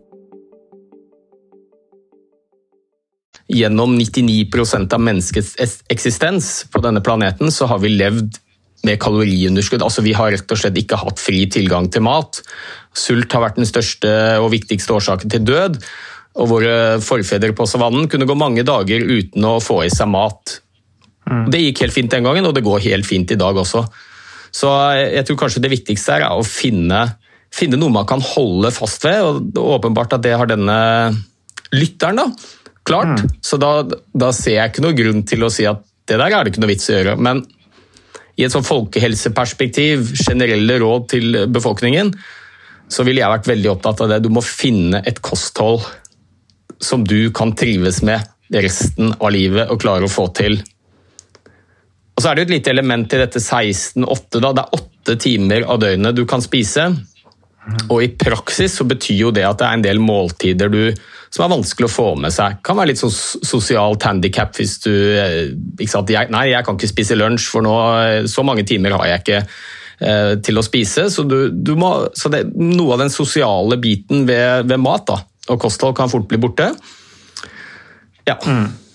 Gjennom 3.50 3.96
99% 3.98 4.94
av 4.94 5.01
menneskets 5.01 5.79
eksistens 5.89 6.51
på 6.70 6.84
denne 6.86 7.01
planeten 7.01 7.50
så 7.50 7.65
har 7.72 7.82
vi 7.82 7.96
levd 7.96 8.38
med 8.86 9.00
kaloriunderskudd. 9.01 9.82
Altså 9.82 10.06
Vi 10.06 10.13
har 10.13 10.29
rett 10.36 10.53
og 10.53 10.62
slett 10.62 10.77
ikke 10.77 11.00
hatt 11.01 11.20
fri 11.20 11.48
tilgang 11.51 11.89
til 11.89 12.06
mat. 12.06 12.44
Sult 12.94 13.34
har 13.34 13.48
vært 13.48 13.58
den 13.58 13.68
største 13.68 14.12
og 14.38 14.51
viktigste 14.53 14.94
årsaken 14.96 15.34
til 15.34 15.48
død. 15.50 15.82
Og 16.39 16.51
våre 16.53 16.75
forfedre 17.03 17.56
på 17.58 17.65
savannen 17.68 18.08
kunne 18.08 18.29
gå 18.29 18.38
mange 18.38 18.63
dager 18.63 19.01
uten 19.01 19.50
å 19.50 19.58
få 19.63 19.82
i 19.88 19.91
seg 19.91 20.12
mat. 20.13 20.60
Det 21.51 21.62
gikk 21.62 21.83
helt 21.86 21.95
fint 21.95 22.12
den 22.13 22.25
gangen, 22.25 22.48
og 22.50 22.55
det 22.55 22.65
går 22.65 22.86
helt 22.88 23.07
fint 23.07 23.31
i 23.31 23.39
dag 23.39 23.57
også. 23.57 23.83
Så 24.55 24.69
jeg 24.98 25.25
tror 25.27 25.39
kanskje 25.43 25.62
det 25.63 25.74
viktigste 25.74 26.17
er 26.17 26.25
å 26.29 26.45
finne, 26.45 27.03
finne 27.53 27.77
noe 27.77 27.93
man 27.93 28.07
kan 28.09 28.24
holde 28.24 28.71
fast 28.74 29.05
ved, 29.05 29.21
og 29.59 29.75
åpenbart 29.77 30.17
at 30.17 30.25
det 30.25 30.33
har 30.38 30.50
denne 30.50 30.79
lytteren 31.75 32.24
da, 32.24 32.25
klart. 32.88 33.21
Så 33.45 33.59
da, 33.62 33.83
da 33.86 34.31
ser 34.33 34.57
jeg 34.57 34.74
ikke 34.74 34.86
noe 34.86 34.98
grunn 34.98 35.24
til 35.29 35.45
å 35.45 35.53
si 35.53 35.67
at 35.69 35.86
det 36.09 36.17
der 36.17 36.33
er 36.33 36.43
det 36.43 36.53
ikke 36.53 36.63
noe 36.63 36.71
vits 36.71 36.89
å 36.89 36.98
gjøre. 36.98 37.15
Men 37.21 37.43
i 38.39 38.45
et 38.48 38.53
sånn 38.53 38.65
folkehelseperspektiv, 38.65 40.13
generelle 40.17 40.79
råd 40.81 41.07
til 41.12 41.39
befolkningen, 41.51 42.13
så 42.89 43.05
ville 43.05 43.21
jeg 43.21 43.33
vært 43.36 43.50
veldig 43.51 43.71
opptatt 43.75 44.01
av 44.01 44.13
det. 44.13 44.21
Du 44.25 44.31
må 44.33 44.41
finne 44.41 45.03
et 45.05 45.19
kosthold 45.21 45.83
som 46.81 47.03
du 47.05 47.29
kan 47.36 47.53
trives 47.59 48.01
med 48.07 48.25
resten 48.55 49.12
av 49.19 49.29
livet 49.36 49.69
og 49.69 49.81
klare 49.83 50.07
å 50.07 50.12
få 50.12 50.29
til. 50.33 50.57
Og 52.19 52.23
så 52.23 52.33
er 52.33 52.35
det 52.35 52.43
jo 52.43 52.49
et 52.49 52.57
lite 52.57 52.71
element 52.73 53.13
i 53.15 53.21
dette 53.21 53.39
16-8. 53.39 54.41
da. 54.43 54.49
Det 54.51 54.63
er 54.65 54.73
åtte 54.75 55.13
timer 55.23 55.63
av 55.71 55.77
døgnet 55.79 56.17
du 56.17 56.25
kan 56.27 56.41
spise. 56.43 56.89
Og 57.88 58.01
i 58.03 58.09
praksis 58.19 58.75
så 58.75 58.83
betyr 58.89 59.21
jo 59.21 59.29
det 59.31 59.45
at 59.47 59.61
det 59.61 59.67
er 59.69 59.77
en 59.77 59.85
del 59.85 60.01
måltider 60.03 60.71
du, 60.73 60.81
som 61.31 61.45
er 61.45 61.53
vanskelig 61.53 61.88
å 61.88 61.93
få 61.93 62.07
med 62.19 62.35
seg. 62.35 62.57
Kan 62.65 62.75
være 62.75 62.91
litt 62.91 62.99
sånn 62.99 63.13
sosialt 63.13 64.03
handikap 64.03 64.51
hvis 64.59 64.73
du 64.83 64.91
eh, 64.91 65.53
ikke 65.77 65.93
sant? 65.93 66.11
Jeg, 66.11 66.27
Nei, 66.35 66.49
jeg 66.51 66.67
kan 66.67 66.75
ikke 66.75 66.91
spise 66.91 67.15
lunsj, 67.15 67.47
for 67.53 67.63
nå, 67.63 67.77
eh, 68.01 68.27
så 68.27 68.43
mange 68.43 68.67
timer 68.67 68.97
har 68.97 69.07
jeg 69.13 69.23
ikke 69.23 69.39
eh, 69.39 70.33
til 70.43 70.59
å 70.59 70.65
spise. 70.65 71.07
Så, 71.13 71.23
du, 71.23 71.38
du 71.55 71.71
må, 71.79 71.93
så 72.19 72.33
det, 72.35 72.49
noe 72.59 72.97
av 72.97 73.05
den 73.05 73.15
sosiale 73.15 73.79
biten 73.79 74.27
ved, 74.27 74.67
ved 74.67 74.83
mat 74.83 75.07
da, 75.07 75.21
og 75.47 75.63
kosthold 75.63 75.95
kan 75.95 76.11
fort 76.11 76.27
bli 76.27 76.43
borte. 76.43 76.73
Ja. 78.27 78.35
Ole 78.43 78.88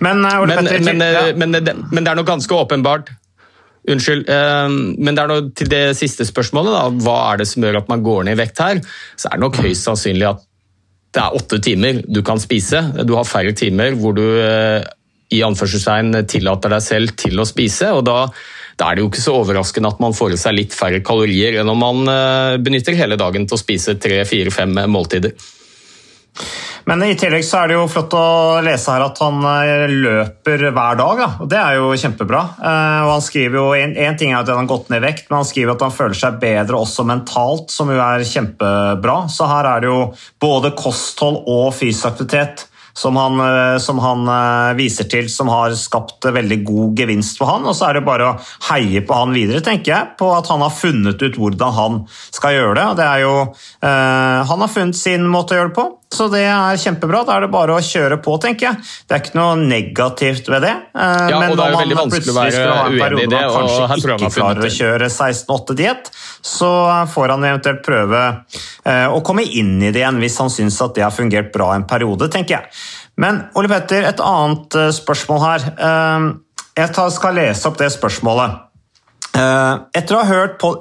Men, 0.00 0.20
men, 0.22 1.00
men, 1.38 1.56
det, 1.56 1.74
men 1.90 2.04
det 2.04 2.12
er 2.12 2.18
noe 2.20 2.28
ganske 2.28 2.54
åpenbart 2.56 3.10
Unnskyld. 3.90 4.28
eh, 4.28 4.68
Men 4.98 5.16
det 5.16 5.22
er 5.22 5.30
noe, 5.30 5.48
til 5.56 5.70
det 5.72 5.82
siste 5.98 6.26
spørsmålet, 6.28 6.74
da, 6.74 6.84
hva 7.04 7.16
er 7.30 7.40
det 7.40 7.48
som 7.48 7.64
gjør 7.64 7.80
at 7.80 7.90
man 7.90 8.04
går 8.04 8.26
ned 8.28 8.36
i 8.36 8.42
vekt 8.42 8.60
her? 8.60 8.80
Så 9.16 9.30
er 9.30 9.38
det 9.38 9.46
nok 9.46 9.60
høyst 9.64 9.88
sannsynlig 9.88 10.28
at 10.28 10.46
det 11.10 11.22
er 11.24 11.36
åtte 11.40 11.58
timer 11.64 12.02
du 12.06 12.20
kan 12.22 12.38
spise. 12.38 12.84
Du 13.02 13.16
har 13.16 13.26
færre 13.26 13.54
timer 13.56 13.96
hvor 13.98 14.14
du 14.14 14.22
eh, 14.22 14.84
i 15.34 15.40
anførselstegn 15.46 16.26
tillater 16.30 16.74
deg 16.74 16.84
selv 16.84 17.14
til 17.18 17.40
å 17.40 17.46
spise. 17.48 17.88
og 17.96 18.04
da, 18.06 18.28
da 18.78 18.90
er 18.90 18.98
det 18.98 19.04
jo 19.04 19.10
ikke 19.10 19.24
så 19.24 19.34
overraskende 19.40 19.90
at 19.90 20.02
man 20.02 20.14
får 20.14 20.36
i 20.36 20.40
seg 20.44 20.56
litt 20.58 20.76
færre 20.76 21.00
kalorier 21.06 21.58
enn 21.60 21.72
om 21.72 21.80
man 21.82 22.04
eh, 22.12 22.58
benytter 22.62 22.98
hele 22.98 23.18
dagen 23.18 23.48
til 23.48 23.58
å 23.58 23.62
spise 23.62 23.96
tre, 23.98 24.22
fire, 24.28 24.52
fem 24.54 24.76
måltider. 24.90 25.34
Men 26.88 27.02
i 27.04 27.14
tillegg 27.18 27.44
så 27.46 27.60
er 27.60 27.70
det 27.70 27.76
jo 27.76 27.88
flott 27.90 28.14
å 28.16 28.60
lese 28.64 28.94
her 28.94 29.04
at 29.04 29.20
han 29.22 29.42
eh, 29.46 29.92
løper 29.92 30.64
hver 30.70 30.96
dag. 30.98 31.20
Da. 31.20 31.28
og 31.42 31.50
Det 31.52 31.60
er 31.60 31.76
jo 31.78 31.92
kjempebra. 32.02 32.40
Eh, 32.56 33.02
Og 33.04 33.12
han 33.12 33.22
skriver 33.24 33.60
jo, 33.60 33.66
en, 33.76 34.16
ting 34.18 34.32
er 34.32 34.40
at 34.40 34.50
han 34.50 34.64
har 34.64 34.70
gått 34.70 34.90
ned 34.90 35.02
i 35.02 35.06
vekt, 35.10 35.28
men 35.28 35.40
han 35.42 35.48
skriver 35.48 35.76
at 35.76 35.84
han 35.86 35.94
føler 35.94 36.18
seg 36.18 36.40
bedre 36.42 36.80
også 36.80 37.06
mentalt, 37.08 37.70
som 37.74 37.92
jo 37.92 38.00
er 38.02 38.26
kjempebra. 38.26 39.20
Så 39.30 39.48
her 39.50 39.68
er 39.74 39.84
det 39.84 39.92
jo 39.92 40.00
både 40.42 40.74
kosthold 40.78 41.44
og 41.50 41.70
fysisk 41.76 42.10
aktivitet 42.10 42.66
som 42.96 43.14
han, 43.20 43.38
eh, 43.44 43.76
som 43.78 44.00
han 44.02 44.26
viser 44.76 45.06
til, 45.12 45.28
som 45.30 45.52
har 45.52 45.76
skapt 45.78 46.26
veldig 46.26 46.58
god 46.66 46.98
gevinst 47.04 47.38
for 47.38 47.52
han. 47.52 47.68
Og 47.70 47.76
så 47.76 47.86
er 47.86 48.00
det 48.00 48.06
bare 48.08 48.32
å 48.32 48.34
heie 48.72 49.04
på 49.06 49.20
han 49.20 49.36
videre, 49.36 49.62
tenker 49.62 49.94
jeg, 49.94 50.10
på 50.18 50.32
at 50.34 50.50
han 50.50 50.64
har 50.64 50.74
funnet 50.74 51.22
ut 51.22 51.38
hvordan 51.38 51.76
han 51.76 52.02
skal 52.10 52.56
gjøre 52.56 52.76
det. 52.80 52.88
Og 52.90 52.98
det 52.98 53.08
er 53.12 53.24
jo, 53.28 53.38
han 53.84 54.66
har 54.66 54.74
funnet 54.74 54.98
sin 54.98 55.28
måte 55.30 55.54
å 55.54 55.60
gjøre 55.60 55.70
det 55.70 55.78
på, 55.78 55.88
så 56.10 56.26
det 56.32 56.40
er 56.42 56.78
kjempebra. 56.82 57.20
Da 57.26 57.36
er 57.38 57.44
det 57.46 57.50
bare 57.52 57.76
å 57.76 57.82
kjøre 57.84 58.16
på, 58.22 58.34
tenker 58.42 58.66
jeg. 58.66 58.80
Det 59.06 59.14
er 59.14 59.20
ikke 59.22 59.38
noe 59.38 59.56
negativt 59.60 60.48
ved 60.50 60.64
det. 60.66 60.72
eh, 60.94 61.28
Ja, 61.30 61.38
men 61.38 61.54
når 61.54 61.76
man 61.94 62.10
plutselig 62.10 62.52
skulle 62.54 62.74
ha 62.74 62.86
en 62.88 62.98
periode 62.98 63.28
det, 63.30 63.40
man 63.46 63.68
kanskje 63.70 64.16
ikke 64.16 64.32
klarer 64.34 64.66
å 64.66 64.72
kjøre 64.74 65.08
16-8-diett, 65.08 66.10
så 66.42 66.70
får 67.14 67.28
han 67.36 67.44
eventuelt 67.52 67.82
prøve 67.86 68.22
eh, 68.84 69.06
å 69.06 69.20
komme 69.22 69.44
inn 69.46 69.76
i 69.82 69.90
det 69.94 70.02
igjen 70.02 70.18
hvis 70.18 70.38
han 70.42 70.50
syns 70.50 70.80
at 70.82 70.94
det 70.98 71.04
har 71.06 71.14
fungert 71.14 71.52
bra 71.54 71.74
en 71.76 71.86
periode, 71.86 72.28
tenker 72.32 72.58
jeg. 72.58 72.70
Men 73.20 73.44
Ole 73.54 73.68
Petter, 73.70 74.02
et 74.10 74.20
annet 74.24 74.74
eh, 74.80 74.90
spørsmål 74.96 75.40
her. 75.46 75.68
Jeg 76.80 77.10
skal 77.12 77.34
lese 77.36 77.68
opp 77.68 77.78
det 77.78 77.90
spørsmålet. 77.92 78.66
Etter 79.94 80.16
å 80.16 80.20
ha 80.22 80.26
hørt 80.26 80.58
på, 80.58 80.74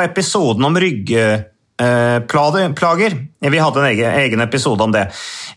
episoden 0.00 0.64
om 0.64 0.76
ryggplager, 1.80 3.16
vi 3.40 3.58
hadde 3.58 3.80
en 3.80 4.18
egen, 4.18 4.40
episode 4.40 4.84
om 4.84 4.92
det, 4.94 5.08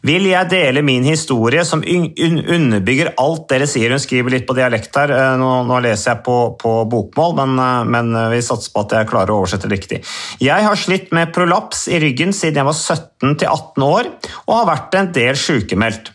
vil 0.01 0.25
jeg 0.25 0.49
dele 0.49 0.81
min 0.81 1.03
historie 1.05 1.63
som 1.65 1.83
un 1.85 2.07
un 2.17 2.39
underbygger 2.41 3.13
alt 3.17 3.47
dere 3.49 3.67
sier. 3.67 3.91
Hun 3.91 4.01
skriver 4.01 4.33
litt 4.33 4.47
på 4.47 4.55
dialekt 4.57 4.95
her, 4.95 5.11
Eh, 5.11 5.37
nå, 5.37 5.63
nå 5.67 5.79
leser 5.81 6.11
jeg 6.15 6.23
på, 6.25 6.57
på 6.59 6.73
bokmål, 6.89 7.35
men, 7.35 7.59
eh, 7.59 7.83
men 7.85 8.31
vi 8.31 8.41
satser 8.41 8.73
på 8.73 8.85
at 8.85 8.97
jeg 8.97 9.09
klarer 9.09 9.31
å 9.33 9.39
oversette 9.41 9.69
riktig. 9.69 10.03
Jeg 10.39 10.63
har 10.63 10.75
slitt 10.75 11.11
med 11.11 11.33
prolaps 11.33 11.87
i 11.87 11.99
ryggen 11.99 12.33
siden 12.33 12.61
jeg 12.61 12.69
var 12.69 12.77
17 12.77 13.37
til 13.37 13.47
18 13.47 13.87
år, 13.87 14.11
og 14.47 14.55
har 14.55 14.69
vært 14.73 14.99
en 14.99 15.11
del 15.15 15.35
sykemeldt 15.35 16.13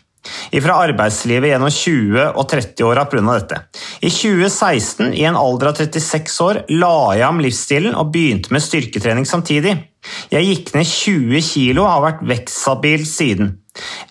fra 0.63 0.79
arbeidslivet 0.85 1.51
gjennom 1.51 1.71
20- 1.73 2.37
og 2.39 2.45
30-åra 2.51 3.05
pga. 3.11 3.39
dette. 3.39 3.61
I 4.01 4.09
2016, 4.09 5.13
i 5.13 5.25
en 5.27 5.35
alder 5.35 5.67
av 5.67 5.75
36 5.75 6.41
år, 6.41 6.63
la 6.69 7.15
jeg 7.17 7.27
om 7.27 7.41
livsstilen 7.43 7.95
og 7.95 8.11
begynte 8.13 8.53
med 8.53 8.63
styrketrening 8.63 9.27
samtidig. 9.27 9.92
Jeg 10.33 10.47
gikk 10.49 10.71
ned 10.75 10.87
20 10.89 11.43
kg 11.49 11.81
og 11.83 11.89
har 11.89 12.05
vært 12.07 12.23
vekststabil 12.33 13.05
siden. 13.07 13.57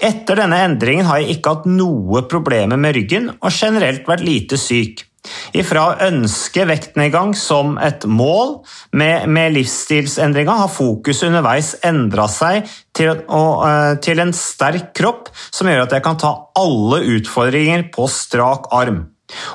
Etter 0.03 0.43
denne 0.43 0.59
endringen 0.67 1.07
har 1.07 1.23
jeg 1.23 1.39
ikke 1.39 1.57
hatt 1.57 1.71
noe 1.71 2.25
problemer 2.31 2.81
med 2.81 2.97
ryggen 2.99 3.31
og 3.39 3.51
generelt 3.55 4.09
vært 4.09 4.27
lite 4.27 4.59
syk. 4.59 5.07
Ifra 5.55 5.83
å 5.87 5.99
ønske 6.09 6.65
vektnedgang 6.67 7.31
som 7.39 7.77
et 7.79 8.03
mål 8.11 8.57
med, 8.99 9.29
med 9.31 9.55
livsstilsendringa 9.55 10.57
har 10.65 10.73
fokuset 10.73 11.29
underveis 11.29 11.77
endra 11.87 12.27
seg 12.31 12.67
til, 12.97 13.23
å, 13.31 13.43
eh, 13.69 13.93
til 14.03 14.23
en 14.25 14.35
sterk 14.35 14.91
kropp 14.99 15.31
som 15.45 15.71
gjør 15.71 15.85
at 15.85 15.95
jeg 15.95 16.05
kan 16.09 16.19
ta 16.19 16.35
alle 16.59 17.05
utfordringer 17.15 17.87
på 17.95 18.09
strak 18.11 18.67
arm. 18.75 19.05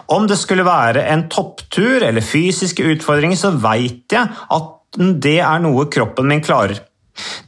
Om 0.08 0.26
det 0.30 0.40
skulle 0.40 0.66
være 0.66 1.04
en 1.12 1.28
topptur 1.30 2.02
eller 2.06 2.26
fysiske 2.26 2.86
utfordringer, 2.96 3.38
så 3.38 3.52
veit 3.62 4.16
jeg 4.16 4.24
at 4.24 4.74
det 4.96 5.40
er 5.44 5.60
noe 5.64 5.88
kroppen 5.92 6.30
min 6.30 6.44
klarer. 6.44 6.80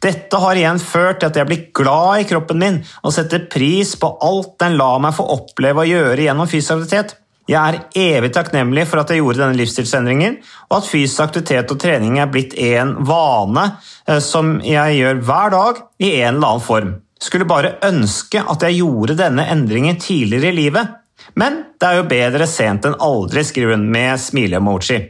Dette 0.01 0.37
har 0.41 0.57
igjen 0.57 0.79
ført 0.81 1.19
til 1.21 1.29
at 1.29 1.37
jeg 1.37 1.49
blir 1.49 1.65
glad 1.77 2.23
i 2.23 2.27
kroppen 2.29 2.61
min 2.61 2.79
og 3.03 3.13
setter 3.13 3.45
pris 3.51 3.93
på 4.01 4.11
alt 4.25 4.55
den 4.61 4.77
lar 4.79 4.97
meg 5.03 5.13
få 5.17 5.27
oppleve 5.35 5.85
og 5.85 5.91
gjøre 5.91 6.25
gjennom 6.25 6.49
fysisk 6.49 6.75
aktivitet. 6.77 7.15
Jeg 7.49 7.57
er 7.57 7.77
evig 7.97 8.29
takknemlig 8.35 8.85
for 8.85 9.01
at 9.01 9.09
jeg 9.09 9.23
gjorde 9.23 9.41
denne 9.41 9.57
livsstilsendringen, 9.57 10.35
og 10.69 10.75
at 10.77 10.89
fysisk 10.89 11.23
aktivitet 11.23 11.71
og 11.73 11.79
trening 11.81 12.19
er 12.21 12.29
blitt 12.29 12.53
en 12.61 12.93
vane 13.09 13.63
eh, 14.05 14.19
som 14.21 14.59
jeg 14.61 14.99
gjør 14.99 15.23
hver 15.25 15.53
dag 15.55 15.81
i 15.97 16.11
en 16.19 16.35
eller 16.35 16.51
annen 16.51 16.65
form. 16.65 16.91
Skulle 17.19 17.49
bare 17.49 17.75
ønske 17.87 18.43
at 18.45 18.63
jeg 18.63 18.83
gjorde 18.83 19.17
denne 19.19 19.47
endringen 19.49 19.97
tidligere 19.99 20.53
i 20.53 20.59
livet. 20.61 20.93
Men 21.39 21.63
det 21.81 21.87
er 21.89 21.97
jo 21.97 22.07
bedre 22.09 22.45
sent 22.49 22.85
enn 22.87 22.99
aldri, 23.01 23.43
skriver 23.45 23.75
hun 23.75 23.89
med 23.91 24.21
smile-emoji. 24.21 25.01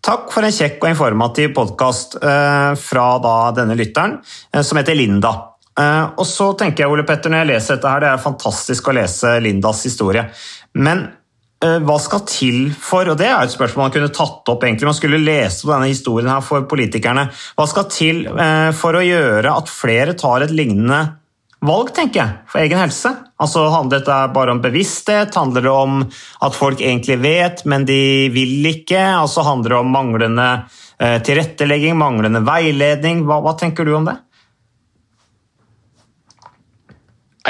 Takk 0.00 0.30
for 0.32 0.46
en 0.46 0.54
kjekk 0.54 0.80
og 0.80 0.92
informativ 0.94 1.52
podkast 1.56 2.16
fra 2.80 3.06
da 3.20 3.36
denne 3.52 3.76
lytteren, 3.76 4.18
eh, 4.54 4.62
som 4.64 4.78
heter 4.80 4.96
Linda. 4.96 5.32
Eh, 5.78 6.06
Og 6.16 6.26
så 6.26 6.56
tenker 6.56 6.84
jeg, 6.84 6.90
Ole 6.90 7.04
Petter, 7.04 7.30
når 7.30 7.44
jeg 7.44 7.50
leser 7.54 7.76
dette 7.76 7.88
her, 7.88 8.00
det 8.00 8.10
er 8.10 8.24
fantastisk 8.24 8.88
å 8.88 8.96
lese 8.96 9.36
Lindas 9.40 9.84
historie. 9.84 10.24
Men 10.74 11.04
eh, 11.62 11.78
hva 11.84 11.98
skal 12.00 12.24
til 12.24 12.72
for, 12.72 13.12
og 13.12 13.18
det 13.20 13.28
er 13.28 13.44
et 13.44 13.52
spørsmål 13.52 13.88
man 13.88 13.94
kunne 13.94 14.12
tatt 14.16 14.48
opp 14.48 14.64
egentlig, 14.64 14.88
man 14.88 14.98
skulle 14.98 15.20
lese 15.22 15.68
denne 15.68 15.90
historien 15.92 16.32
her 16.32 16.40
for 16.40 16.64
politikerne, 16.70 17.28
hva 17.56 17.68
skal 17.68 17.88
til 17.92 18.24
eh, 18.32 18.70
for 18.76 18.96
å 18.96 19.04
gjøre 19.04 19.52
at 19.52 19.68
flere 19.68 20.16
tar 20.18 20.46
et 20.46 20.54
lignende 20.54 21.19
valg, 21.66 21.92
tenker 21.94 22.20
jeg, 22.22 22.36
for 22.50 22.62
egen 22.62 22.80
helse. 22.80 23.12
Altså, 23.40 23.66
Handler 23.72 24.00
dette 24.00 24.18
bare 24.34 24.54
om 24.54 24.62
bevissthet? 24.62 25.34
Handler 25.36 25.66
det 25.66 25.74
om 25.74 26.00
at 26.46 26.56
folk 26.56 26.80
egentlig 26.80 27.18
vet, 27.22 27.64
men 27.68 27.84
de 27.88 28.28
vil 28.34 28.66
ikke? 28.72 29.00
Altså, 29.20 29.44
Handler 29.46 29.74
det 29.76 29.80
om 29.80 29.92
manglende 29.94 30.48
eh, 30.98 31.18
tilrettelegging, 31.26 31.96
manglende 32.00 32.42
veiledning? 32.46 33.24
Hva, 33.28 33.40
hva 33.44 33.56
tenker 33.60 33.88
du 33.88 33.94
om 33.98 34.08
det? 34.08 34.16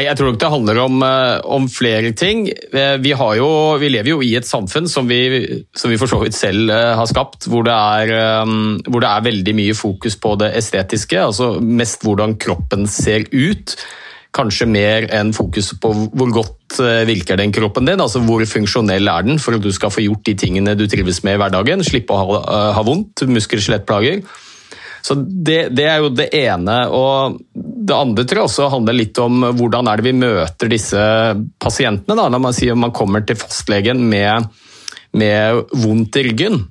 Nei, 0.00 0.06
Jeg 0.08 0.16
tror 0.16 0.30
nok 0.30 0.40
det 0.40 0.48
handler 0.48 0.78
om, 0.80 1.02
eh, 1.04 1.40
om 1.44 1.68
flere 1.68 2.12
ting. 2.16 2.48
Eh, 2.48 2.96
Vi, 2.96 3.10
jo, 3.12 3.76
vi 3.76 3.88
lever 3.90 4.08
jo 4.08 4.22
i 4.22 4.34
et 4.34 4.48
samfunn 4.48 4.88
som 4.88 5.06
vi, 5.06 5.62
som 5.76 5.90
vi 5.90 5.98
for 5.98 6.08
så 6.08 6.22
vidt 6.22 6.32
selv 6.32 6.70
eh, 6.70 6.94
har 6.96 7.04
skapt, 7.04 7.44
hvor 7.44 7.64
det, 7.64 7.72
er, 7.72 8.46
hvor 8.88 9.00
det 9.00 9.10
er 9.10 9.26
veldig 9.28 9.54
mye 9.54 9.74
fokus 9.74 10.16
på 10.16 10.38
det 10.40 10.54
estetiske, 10.56 11.20
altså 11.20 11.60
mest 11.60 12.00
hvordan 12.02 12.38
kroppen 12.40 12.86
ser 12.88 13.28
ut. 13.30 13.76
Kanskje 14.32 14.66
mer 14.66 15.04
enn 15.12 15.34
fokus 15.34 15.74
på 15.76 15.92
hvor 15.92 16.32
godt 16.32 16.78
virker 17.04 17.36
den 17.36 17.52
kroppen 17.52 17.84
din, 17.84 18.00
altså 18.00 18.22
hvor 18.24 18.40
funksjonell 18.46 19.08
er 19.08 19.26
den 19.26 19.38
for 19.38 19.58
at 19.58 19.60
du 19.60 19.72
skal 19.72 19.90
få 19.90 20.00
gjort 20.00 20.24
de 20.24 20.34
tingene 20.34 20.76
du 20.78 20.86
trives 20.86 21.24
med 21.26 21.34
i 21.34 21.40
hverdagen, 21.42 21.84
slippe 21.84 22.14
å 22.14 22.20
ha, 22.38 22.70
ha 22.72 22.84
vondt, 22.86 23.26
muskel-skjelettplager. 23.26 24.22
Så 25.02 25.16
det, 25.20 25.70
det, 25.76 25.86
er 25.88 26.02
jo 26.02 26.10
det 26.14 26.28
ene. 26.36 26.76
Og 26.92 27.38
det 27.54 27.96
andre 27.96 28.24
tror 28.24 28.42
jeg 28.42 28.50
også 28.50 28.70
handler 28.74 28.98
litt 28.98 29.20
om 29.22 29.46
hvordan 29.56 29.88
er 29.90 30.00
det 30.00 30.10
vi 30.10 30.18
møter 30.20 30.72
disse 30.72 31.06
pasientene. 31.62 32.18
Da. 32.18 32.28
Når 32.28 32.44
man 32.48 32.56
sier 32.56 32.78
man 32.78 32.94
kommer 32.96 33.24
til 33.26 33.38
fastlegen 33.40 34.02
med, 34.10 34.50
med 35.16 35.64
vondt 35.72 36.20
i 36.20 36.26
ryggen, 36.28 36.62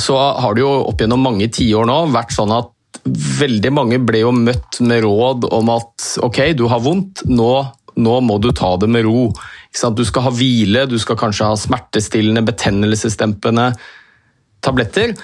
så 0.00 0.18
har 0.42 0.56
det 0.56 0.64
jo 0.64 0.72
opp 0.90 1.02
gjennom 1.02 1.22
mange 1.22 1.48
tiår 1.54 1.86
nå 1.86 1.98
vært 2.14 2.34
sånn 2.34 2.52
at 2.54 2.70
veldig 3.04 3.72
mange 3.74 3.98
ble 4.06 4.22
jo 4.22 4.32
møtt 4.34 4.80
med 4.84 5.04
råd 5.04 5.48
om 5.52 5.72
at 5.74 6.06
ok, 6.24 6.40
du 6.56 6.66
har 6.70 6.82
vondt, 6.82 7.24
nå, 7.28 7.50
nå 8.00 8.14
må 8.24 8.38
du 8.42 8.50
ta 8.56 8.74
det 8.80 8.88
med 8.90 9.06
ro. 9.06 9.28
Du 9.74 10.04
skal 10.06 10.28
ha 10.28 10.32
hvile, 10.32 10.86
du 10.86 10.96
skal 11.02 11.18
kanskje 11.18 11.50
ha 11.50 11.58
smertestillende, 11.58 12.44
betennelsesdempende 12.46 13.72
tabletter. 14.64 15.14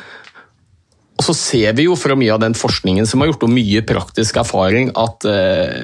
Og 1.20 1.26
så 1.26 1.34
ser 1.36 1.74
vi 1.76 1.84
jo 1.84 1.98
fra 2.00 2.16
mye 2.16 2.32
av 2.32 2.40
den 2.40 2.56
forskningen 2.56 3.04
som 3.08 3.20
har 3.20 3.28
gjort, 3.28 3.44
og 3.44 3.52
mye 3.52 3.82
praktisk 3.84 4.38
erfaring, 4.40 4.88
at 4.96 5.26
eh, 5.28 5.82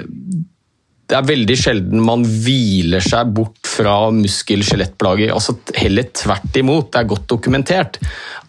det 1.06 1.18
er 1.18 1.28
veldig 1.28 1.56
sjelden 1.60 2.00
man 2.02 2.24
hviler 2.24 3.04
seg 3.04 3.34
bort 3.36 3.68
fra 3.68 4.08
muskel-skjelettplager. 4.16 5.34
Altså 5.34 5.58
heller 5.76 6.08
tvert 6.16 6.56
imot. 6.56 6.88
Det 6.88 7.02
er 7.02 7.12
godt 7.12 7.28
dokumentert 7.30 8.00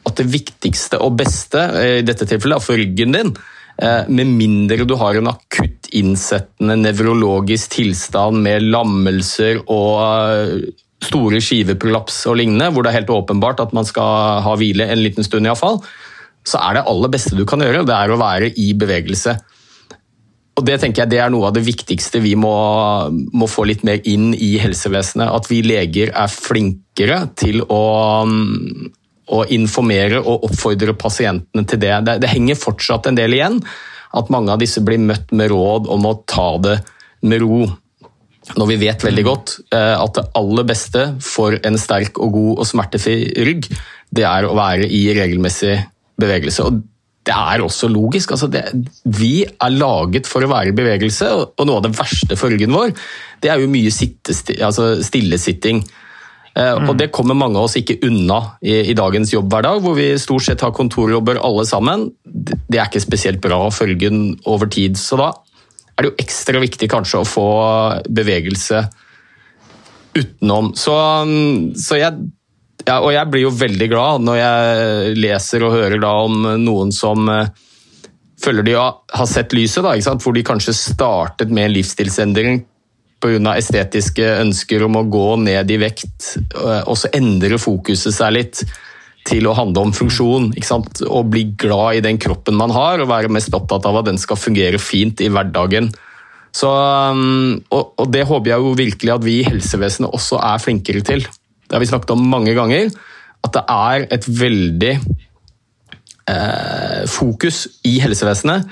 at 0.08 0.16
det 0.22 0.30
viktigste 0.32 1.02
og 1.04 1.20
beste, 1.20 1.68
eh, 1.76 2.00
i 2.00 2.08
dette 2.08 2.30
tilfellet 2.30 2.62
er 2.62 2.68
for 2.70 2.80
ryggen 2.80 3.20
din, 3.20 3.36
eh, 3.84 4.08
med 4.08 4.32
mindre 4.40 4.88
du 4.88 4.96
har 4.96 5.20
en 5.20 5.34
akutt 5.36 5.92
innsettende 5.92 6.80
nevrologisk 6.88 7.76
tilstand 7.82 8.40
med 8.48 8.64
lammelser 8.64 9.60
og 9.68 10.72
store 11.04 11.44
skiveprolaps 11.44 12.24
og 12.32 12.40
lignende, 12.40 12.72
hvor 12.72 12.84
det 12.84 12.94
er 12.94 13.02
helt 13.02 13.14
åpenbart 13.14 13.60
at 13.60 13.76
man 13.76 13.86
skal 13.88 14.42
ha 14.44 14.56
hvile 14.60 14.88
en 14.88 15.04
liten 15.04 15.28
stund 15.28 15.48
iallfall, 15.48 15.84
så 16.48 16.62
er 16.64 16.78
det 16.78 16.88
aller 16.88 17.12
beste 17.12 17.36
du 17.36 17.44
kan 17.48 17.62
gjøre, 17.64 17.86
det 17.88 17.96
er 17.96 18.14
å 18.14 18.20
være 18.22 18.52
i 18.56 18.72
bevegelse. 18.78 19.36
Og 20.58 20.66
Det 20.66 20.80
tenker 20.82 21.04
jeg 21.04 21.12
det 21.12 21.20
er 21.22 21.30
noe 21.30 21.50
av 21.50 21.54
det 21.54 21.66
viktigste 21.68 22.22
vi 22.24 22.34
må, 22.40 22.54
må 23.38 23.46
få 23.50 23.68
litt 23.70 23.84
mer 23.86 24.02
inn 24.10 24.32
i 24.34 24.56
helsevesenet. 24.58 25.30
At 25.30 25.50
vi 25.52 25.62
leger 25.62 26.10
er 26.10 26.32
flinkere 26.34 27.20
til 27.38 27.62
å, 27.62 27.84
å 28.26 29.42
informere 29.54 30.24
og 30.24 30.48
oppfordre 30.50 30.96
pasientene 30.98 31.68
til 31.70 31.84
det. 31.84 31.94
det. 32.08 32.16
Det 32.24 32.32
henger 32.32 32.58
fortsatt 32.58 33.12
en 33.12 33.20
del 33.20 33.38
igjen. 33.38 33.60
At 34.18 34.32
mange 34.34 34.56
av 34.56 34.64
disse 34.64 34.82
blir 34.82 35.04
møtt 35.04 35.30
med 35.36 35.52
råd 35.54 35.92
om 35.94 36.10
å 36.10 36.16
ta 36.26 36.48
det 36.64 36.80
med 37.28 37.44
ro. 37.44 37.68
Når 38.58 38.72
vi 38.72 38.80
vet 38.82 39.06
veldig 39.06 39.26
godt 39.28 39.54
at 39.76 40.18
det 40.18 40.26
aller 40.40 40.66
beste 40.66 41.04
for 41.22 41.60
en 41.68 41.78
sterk 41.78 42.18
og 42.24 42.34
god 42.34 42.64
og 42.64 42.70
smertefri 42.70 43.20
rygg, 43.46 43.70
det 44.10 44.26
er 44.26 44.48
å 44.48 44.56
være 44.58 44.88
i 44.90 45.04
regelmessig 45.14 45.76
bevegelse. 46.20 46.66
Og 46.66 46.82
det 47.28 47.36
er 47.36 47.64
også 47.64 47.90
logisk. 47.92 48.32
Altså 48.36 48.50
det, 48.52 48.64
vi 49.04 49.44
er 49.46 49.76
laget 49.76 50.30
for 50.30 50.44
å 50.44 50.52
være 50.52 50.72
i 50.72 50.78
bevegelse, 50.78 51.30
og 51.46 51.64
noe 51.68 51.82
av 51.82 51.88
det 51.88 51.96
verste 51.98 52.40
for 52.40 52.54
ryggen 52.54 52.76
vår, 52.76 52.94
det 53.44 53.52
er 53.52 53.62
jo 53.62 53.72
mye 53.72 53.92
altså 54.66 54.92
stillesitting. 55.06 55.84
Mm. 56.58 56.88
Og 56.90 56.96
Det 56.98 57.12
kommer 57.14 57.38
mange 57.38 57.60
av 57.60 57.68
oss 57.68 57.78
ikke 57.78 58.00
unna 58.08 58.40
i, 58.66 58.80
i, 58.90 58.96
dagens 58.98 59.34
jobbhverdag, 59.36 59.82
hvor 59.84 59.94
vi 59.98 60.08
stort 60.18 60.48
sett 60.48 60.64
har 60.66 60.74
kontorjobber 60.74 61.38
alle 61.46 61.68
sammen. 61.70 62.08
Det 62.26 62.80
er 62.80 62.88
ikke 62.88 63.04
spesielt 63.04 63.44
bra 63.44 63.60
for 63.70 63.90
ryggen 63.90 64.40
over 64.50 64.72
tid. 64.74 64.98
Så 64.98 65.20
da 65.22 65.30
er 65.98 66.06
det 66.06 66.12
jo 66.12 66.24
ekstra 66.24 66.62
viktig 66.64 66.90
kanskje 66.90 67.22
å 67.22 67.28
få 67.28 67.50
bevegelse 68.10 68.88
utenom. 70.18 70.72
Så, 70.78 70.96
så 71.78 72.00
jeg 72.00 72.26
ja, 72.88 73.02
og 73.04 73.12
jeg 73.12 73.28
blir 73.32 73.44
jo 73.44 73.52
veldig 73.52 73.88
glad 73.92 74.24
når 74.24 74.40
jeg 74.40 75.16
leser 75.20 75.66
og 75.68 75.76
hører 75.76 76.00
da 76.00 76.14
om 76.24 76.48
noen 76.64 76.94
som 76.96 77.28
uh, 77.28 77.50
føler 78.40 78.64
de 78.64 78.76
har 78.80 79.30
sett 79.30 79.56
lyset, 79.58 79.84
da, 79.84 80.16
hvor 80.24 80.36
de 80.36 80.46
kanskje 80.48 80.76
startet 80.78 81.52
med 81.52 81.68
en 81.68 81.76
livsstilsendring 81.76 82.62
pga. 83.24 83.56
estetiske 83.58 84.28
ønsker 84.44 84.86
om 84.86 85.00
å 85.00 85.08
gå 85.10 85.30
ned 85.44 85.74
i 85.74 85.80
vekt, 85.82 86.38
uh, 86.56 86.86
og 86.88 86.96
så 87.00 87.12
endrer 87.18 87.60
fokuset 87.60 88.16
seg 88.16 88.38
litt 88.38 88.62
til 89.28 89.50
å 89.50 89.56
handle 89.58 89.90
om 89.90 89.92
funksjon. 89.92 90.54
Og 91.10 91.32
bli 91.34 91.44
glad 91.60 91.98
i 91.98 92.04
den 92.06 92.20
kroppen 92.24 92.56
man 92.56 92.72
har, 92.72 93.02
og 93.04 93.12
være 93.12 93.32
mest 93.34 93.52
opptatt 93.58 93.84
av 93.90 94.00
at 94.00 94.08
den 94.08 94.22
skal 94.22 94.40
fungere 94.40 94.80
fint 94.80 95.20
i 95.20 95.28
hverdagen. 95.28 95.90
Så, 96.56 96.70
og, 96.72 97.84
og 98.00 98.08
det 98.14 98.24
håper 98.30 98.54
jeg 98.54 98.64
jo 98.64 98.72
virkelig 98.80 99.14
at 99.14 99.28
vi 99.28 99.42
i 99.42 99.50
helsevesenet 99.50 100.16
også 100.16 100.40
er 100.40 100.64
flinkere 100.64 101.04
til 101.04 101.28
det 101.68 101.76
har 101.76 101.84
vi 101.84 101.90
snakket 101.90 102.16
om 102.16 102.28
mange 102.32 102.56
ganger, 102.58 102.90
at 103.44 103.54
det 103.54 103.64
er 103.70 104.08
et 104.16 104.28
veldig 104.40 104.94
eh, 106.32 107.04
fokus 107.12 107.66
i 107.88 107.98
helsevesenet 108.04 108.68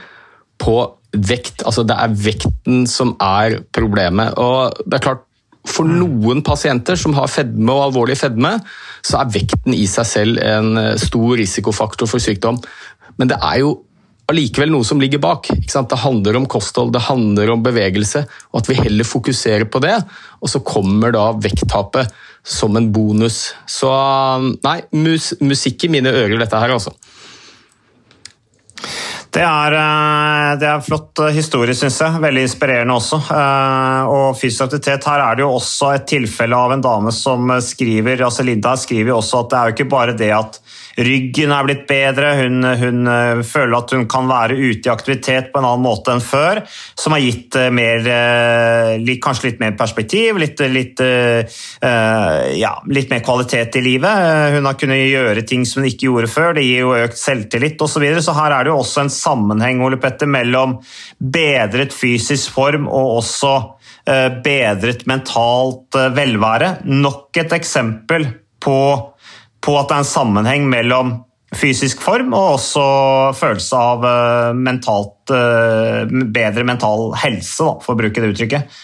på 0.62 0.78
vekt. 1.16 1.64
Altså 1.68 1.86
det 1.88 1.96
er 2.00 2.18
vekten 2.26 2.86
som 2.90 3.16
er 3.22 3.60
problemet. 3.76 4.36
Og 4.40 4.76
det 4.86 5.00
er 5.00 5.08
klart, 5.10 5.24
for 5.66 5.88
noen 5.90 6.44
pasienter 6.46 6.98
som 7.00 7.16
har 7.18 7.32
fedme 7.32 7.74
og 7.74 7.88
alvorlig 7.88 8.20
fedme, 8.20 8.58
så 9.06 9.22
er 9.22 9.32
vekten 9.34 9.74
i 9.74 9.86
seg 9.90 10.10
selv 10.10 10.42
en 10.44 10.78
eh, 10.82 10.96
stor 11.02 11.36
risikofaktor 11.40 12.10
for 12.10 12.22
sykdom. 12.22 12.62
Men 13.18 13.32
det 13.32 13.40
er 13.42 13.64
jo 13.64 13.76
allikevel 14.32 14.72
noe 14.74 14.86
som 14.88 15.02
ligger 15.02 15.22
bak. 15.22 15.50
Det 15.52 16.02
handler 16.02 16.40
om 16.40 16.48
kosthold, 16.50 16.94
det 16.94 17.06
handler 17.08 17.52
om 17.54 17.64
bevegelse, 17.66 18.26
og 18.52 18.62
at 18.62 18.70
vi 18.72 18.80
heller 18.80 19.08
fokuserer 19.08 19.68
på 19.70 19.82
det. 19.84 19.98
Og 20.42 20.52
så 20.52 20.64
kommer 20.66 21.14
da 21.16 21.30
vekttapet 21.38 22.14
som 22.46 22.78
en 22.78 22.92
bonus. 22.94 23.54
Så 23.70 23.92
nei, 24.64 24.80
mus 24.94 25.34
musikk 25.42 25.88
i 25.88 25.94
mine 25.98 26.14
ører, 26.14 26.38
dette 26.42 26.62
her, 26.62 26.76
altså. 26.78 26.94
Det 29.36 29.44
er, 29.44 29.74
eh, 29.76 30.52
det 30.62 30.68
er 30.70 30.84
flott 30.86 31.20
historie, 31.36 31.76
syns 31.76 31.98
jeg. 32.00 32.22
Veldig 32.24 32.44
inspirerende 32.46 32.96
også. 32.96 33.18
Eh, 33.36 34.04
og 34.08 34.38
fysisk 34.40 34.64
aktivitet, 34.70 35.08
her 35.10 35.24
er 35.26 35.36
det 35.36 35.44
jo 35.44 35.50
også 35.58 35.90
et 35.92 36.06
tilfelle 36.08 36.56
av 36.56 36.72
en 36.72 36.86
dame 36.86 37.12
som 37.12 37.52
skriver 37.60 38.24
altså 38.24 38.46
Linda 38.48 38.78
skriver 38.80 39.12
jo 39.12 39.18
også 39.20 39.44
at 39.44 39.50
det 39.52 39.58
er 39.60 39.68
jo 39.68 39.76
ikke 39.76 39.92
bare 39.92 40.16
det 40.16 40.32
at 40.32 40.62
ryggen 40.96 41.52
er 41.52 41.68
blitt 41.68 41.84
bedre, 41.90 42.32
hun, 42.40 42.64
hun, 42.80 43.08
eh, 43.12 43.42
føler 43.46 43.76
at 43.78 43.94
hun 43.96 44.06
kan 44.12 44.30
være 44.30 44.56
ute 44.56 44.88
i 44.88 44.94
aktivitet 44.94 45.52
på 45.52 45.60
en 45.60 45.68
annen 45.68 45.84
måte 45.84 46.14
enn 46.14 46.24
før, 46.24 46.62
som 46.96 47.16
har 47.16 47.24
gitt 47.24 47.58
eh, 47.60 47.72
mer, 47.76 48.08
eh, 48.08 49.16
kanskje 49.24 49.50
litt 49.50 49.62
mer 49.64 49.76
perspektiv, 49.80 50.40
litt, 50.40 50.60
litt, 50.72 51.00
ja, 51.02 52.72
litt 52.92 53.10
mer 53.12 53.22
kvalitet 53.26 53.78
i 53.80 53.82
livet. 53.84 54.52
Hun 54.56 54.68
har 54.68 54.78
kunnet 54.80 55.02
gjøre 55.08 55.44
ting 55.48 55.64
som 55.68 55.82
hun 55.82 55.90
ikke 55.90 56.08
gjorde 56.08 56.30
før, 56.32 56.56
det 56.58 56.66
gir 56.66 56.84
jo 56.84 56.94
økt 56.98 57.20
selvtillit 57.20 57.82
osv. 57.82 57.96
Så, 57.96 58.02
videre. 58.04 58.24
så 58.26 58.36
her 58.36 58.52
er 58.52 58.66
det 58.66 58.74
jo 58.74 58.82
også 58.82 59.06
en 59.06 59.14
sammenheng 59.14 59.80
Ole 59.86 60.00
Petter, 60.02 60.28
mellom 60.30 60.76
bedret 61.20 61.96
fysisk 61.96 62.52
form 62.58 62.90
og 62.92 63.22
også 63.22 63.54
bedret 64.46 65.06
mentalt 65.10 65.96
velvære. 66.18 66.72
Nok 66.92 67.40
et 67.42 67.56
eksempel 67.56 68.28
på 68.62 68.78
på 69.66 69.76
at 69.80 69.90
det 69.90 69.98
er 69.98 70.04
en 70.04 70.14
sammenheng 70.14 70.68
mellom 70.72 71.16
fysisk 71.56 72.02
form 72.04 72.34
og 72.36 72.58
også 72.58 72.86
følelse 73.38 73.80
av 73.80 74.06
eh, 74.10 74.50
mentalt, 74.58 75.32
eh, 75.34 76.04
bedre 76.36 76.66
mental 76.68 77.14
helse, 77.22 77.70
for 77.86 77.96
å 77.96 78.00
bruke 78.00 78.22
det 78.22 78.34
uttrykket. 78.34 78.82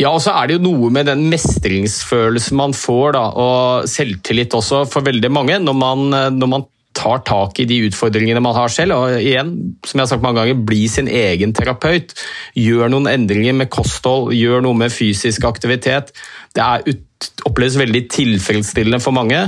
Ja, 0.00 0.10
og 0.10 0.20
så 0.24 0.32
er 0.34 0.48
det 0.48 0.56
jo 0.56 0.64
noe 0.64 0.90
med 0.90 1.06
den 1.06 1.28
mestringsfølelsen 1.30 2.58
man 2.58 2.74
får, 2.74 3.14
da, 3.14 3.26
og 3.30 3.90
selvtillit 3.90 4.56
også 4.56 4.82
for 4.90 5.06
veldig 5.06 5.30
mange, 5.30 5.60
når 5.62 5.76
man, 5.78 6.08
når 6.34 6.50
man 6.50 6.66
tar 6.94 7.22
tak 7.26 7.58
i 7.60 7.66
de 7.68 7.80
utfordringene 7.88 8.42
man 8.42 8.56
har 8.56 8.72
selv. 8.72 8.96
Og 8.96 9.18
igjen, 9.18 9.52
som 9.84 9.98
jeg 9.98 10.04
har 10.04 10.12
sagt 10.12 10.24
mange 10.24 10.40
ganger, 10.40 10.62
bli 10.66 10.86
sin 10.90 11.10
egen 11.10 11.54
terapeut. 11.56 12.14
Gjør 12.58 12.92
noen 12.92 13.10
endringer 13.10 13.56
med 13.58 13.72
kosthold, 13.74 14.32
gjør 14.36 14.64
noe 14.64 14.78
med 14.84 14.94
fysisk 14.94 15.46
aktivitet. 15.48 16.14
Det 16.54 16.64
er 16.64 16.86
ut, 16.86 17.04
oppleves 17.48 17.78
veldig 17.80 18.04
tilfredsstillende 18.12 19.00
for 19.02 19.16
mange 19.16 19.46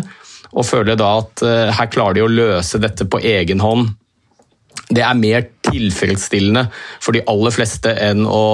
Og 0.57 0.67
føler 0.67 0.99
da 0.99 1.13
at 1.21 1.45
uh, 1.45 1.73
her 1.75 1.93
klarer 1.93 2.19
de 2.19 2.25
å 2.25 2.33
løse 2.33 2.81
dette 2.83 3.09
på 3.09 3.21
egen 3.21 3.63
hånd. 3.65 3.95
det 4.91 5.03
er 5.03 5.19
mer 5.19 5.47
tilfredsstillende 5.67 6.69
for 7.03 7.17
de 7.17 7.25
aller 7.27 7.51
fleste 7.51 7.91
enn 7.91 8.23
å, 8.29 8.45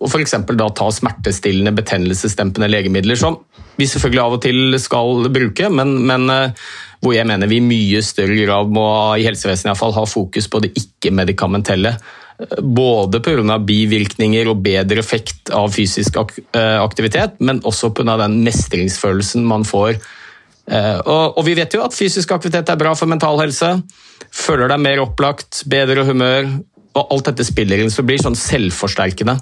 å 0.00 0.08
f.eks. 0.08 0.34
ta 0.48 0.90
smertestillende, 0.96 1.74
betennelsesdempende 1.76 2.70
legemidler, 2.70 3.18
som 3.20 3.36
vi 3.78 3.86
selvfølgelig 3.86 4.22
av 4.22 4.36
og 4.38 4.42
til 4.42 4.78
skal 4.82 5.28
bruke, 5.34 5.68
men, 5.70 5.92
men 6.08 6.30
eh, 6.32 6.68
hvor 7.04 7.14
jeg 7.14 7.28
mener 7.30 7.50
vi 7.50 7.60
i 7.60 7.64
mye 7.64 8.02
større 8.02 8.38
grad 8.40 8.72
må 8.74 8.86
i 9.18 9.26
helsevesenet 9.26 9.76
i 9.76 9.78
fall, 9.78 9.94
ha 9.94 10.06
fokus 10.08 10.48
på 10.50 10.62
det 10.64 10.72
ikke-medikamentelle. 10.80 11.94
Både 12.62 13.18
pga. 13.24 13.58
bivirkninger 13.58 14.46
og 14.48 14.62
bedre 14.62 15.02
effekt 15.02 15.50
av 15.50 15.72
fysisk 15.74 16.16
eh, 16.20 16.78
aktivitet, 16.78 17.40
men 17.42 17.60
også 17.66 17.90
pga. 17.90 18.16
den 18.22 18.40
mestringsfølelsen 18.46 19.44
man 19.44 19.66
får 19.66 19.98
Eh, 20.68 20.98
og, 21.08 21.40
vi 21.46 21.56
vet 21.56 21.72
jo 21.72 21.84
at 21.84 21.96
fysisk 21.96 22.34
aktivitet 22.34 22.68
er 22.68 22.80
bra 22.80 22.92
for 22.98 23.10
mental 23.10 23.40
helse. 23.40 23.70
Føler 24.28 24.68
deg 24.68 24.82
mer 24.84 25.04
opplagt, 25.04 25.62
bedre 25.70 26.04
humør. 26.08 26.50
Og 26.98 27.14
alt 27.14 27.30
dette 27.30 27.46
spiller 27.46 27.80
inn, 27.80 27.92
så 27.92 28.04
blir 28.04 28.20
sånn 28.20 28.36
selvforsterkende. 28.38 29.38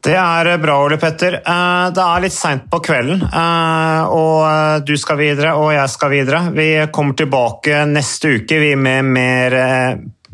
Det 0.00 0.16
er 0.16 0.54
bra, 0.62 0.78
Ole 0.84 0.96
Petter. 1.00 1.40
Eh, 1.40 1.88
det 1.96 2.04
er 2.04 2.22
litt 2.24 2.36
seint 2.36 2.70
på 2.72 2.80
kvelden, 2.84 3.20
eh, 3.26 4.14
og 4.16 4.86
du 4.88 4.94
skal 4.96 5.20
videre, 5.20 5.52
og 5.60 5.74
jeg 5.74 5.92
skal 5.92 6.14
videre. 6.14 6.46
Vi 6.56 6.70
kommer 6.92 7.18
tilbake 7.18 7.84
neste 7.90 8.38
uke 8.40 8.62
vi 8.62 8.72
med 8.80 9.12
mer 9.12 9.60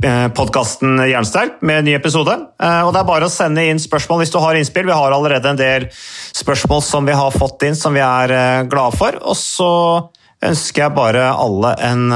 Eh, 0.05 0.29
podkasten 0.29 0.99
Jernsterk 1.09 1.63
med 1.65 1.79
en 1.79 1.85
ny 1.85 1.95
episode. 1.97 2.33
Eh, 2.63 2.83
og 2.85 2.93
Det 2.93 3.01
er 3.01 3.09
bare 3.09 3.29
å 3.29 3.33
sende 3.33 3.65
inn 3.65 3.79
spørsmål 3.81 4.21
hvis 4.21 4.33
du 4.35 4.39
har 4.43 4.59
innspill. 4.59 4.85
Vi 4.85 4.93
har 4.93 5.13
allerede 5.13 5.49
en 5.49 5.57
del 5.57 5.89
spørsmål 6.37 6.83
som 6.85 7.07
vi 7.09 7.17
har 7.17 7.33
fått 7.33 7.65
inn 7.65 7.79
som 7.79 7.97
vi 7.97 8.05
er 8.05 8.31
eh, 8.31 8.67
glade 8.69 8.93
for. 8.99 9.17
Og 9.25 9.37
så 9.41 9.71
ønsker 10.45 10.83
jeg 10.83 10.95
bare 10.99 11.31
alle 11.33 11.71
en 11.81 12.11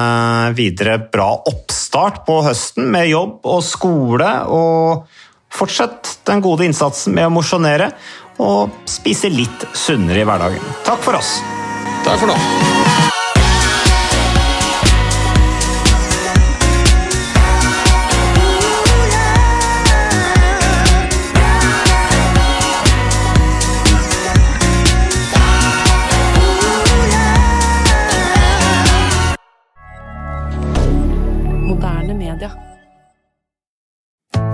videre 0.52 0.98
bra 1.00 1.30
oppstart 1.48 2.20
på 2.26 2.42
høsten 2.44 2.90
med 2.92 3.08
jobb 3.08 3.48
og 3.48 3.62
skole. 3.64 4.28
Og 4.52 5.08
fortsett 5.52 6.18
den 6.28 6.42
gode 6.44 6.66
innsatsen 6.68 7.14
med 7.16 7.28
å 7.28 7.34
mosjonere 7.34 7.92
og 8.40 8.82
spise 8.88 9.30
litt 9.32 9.68
sunnere 9.76 10.22
i 10.22 10.28
hverdagen. 10.28 10.74
Takk 10.86 11.04
for 11.04 11.20
oss. 11.20 11.38
Takk 12.06 12.22
for 12.22 12.32
nå. 12.32 13.09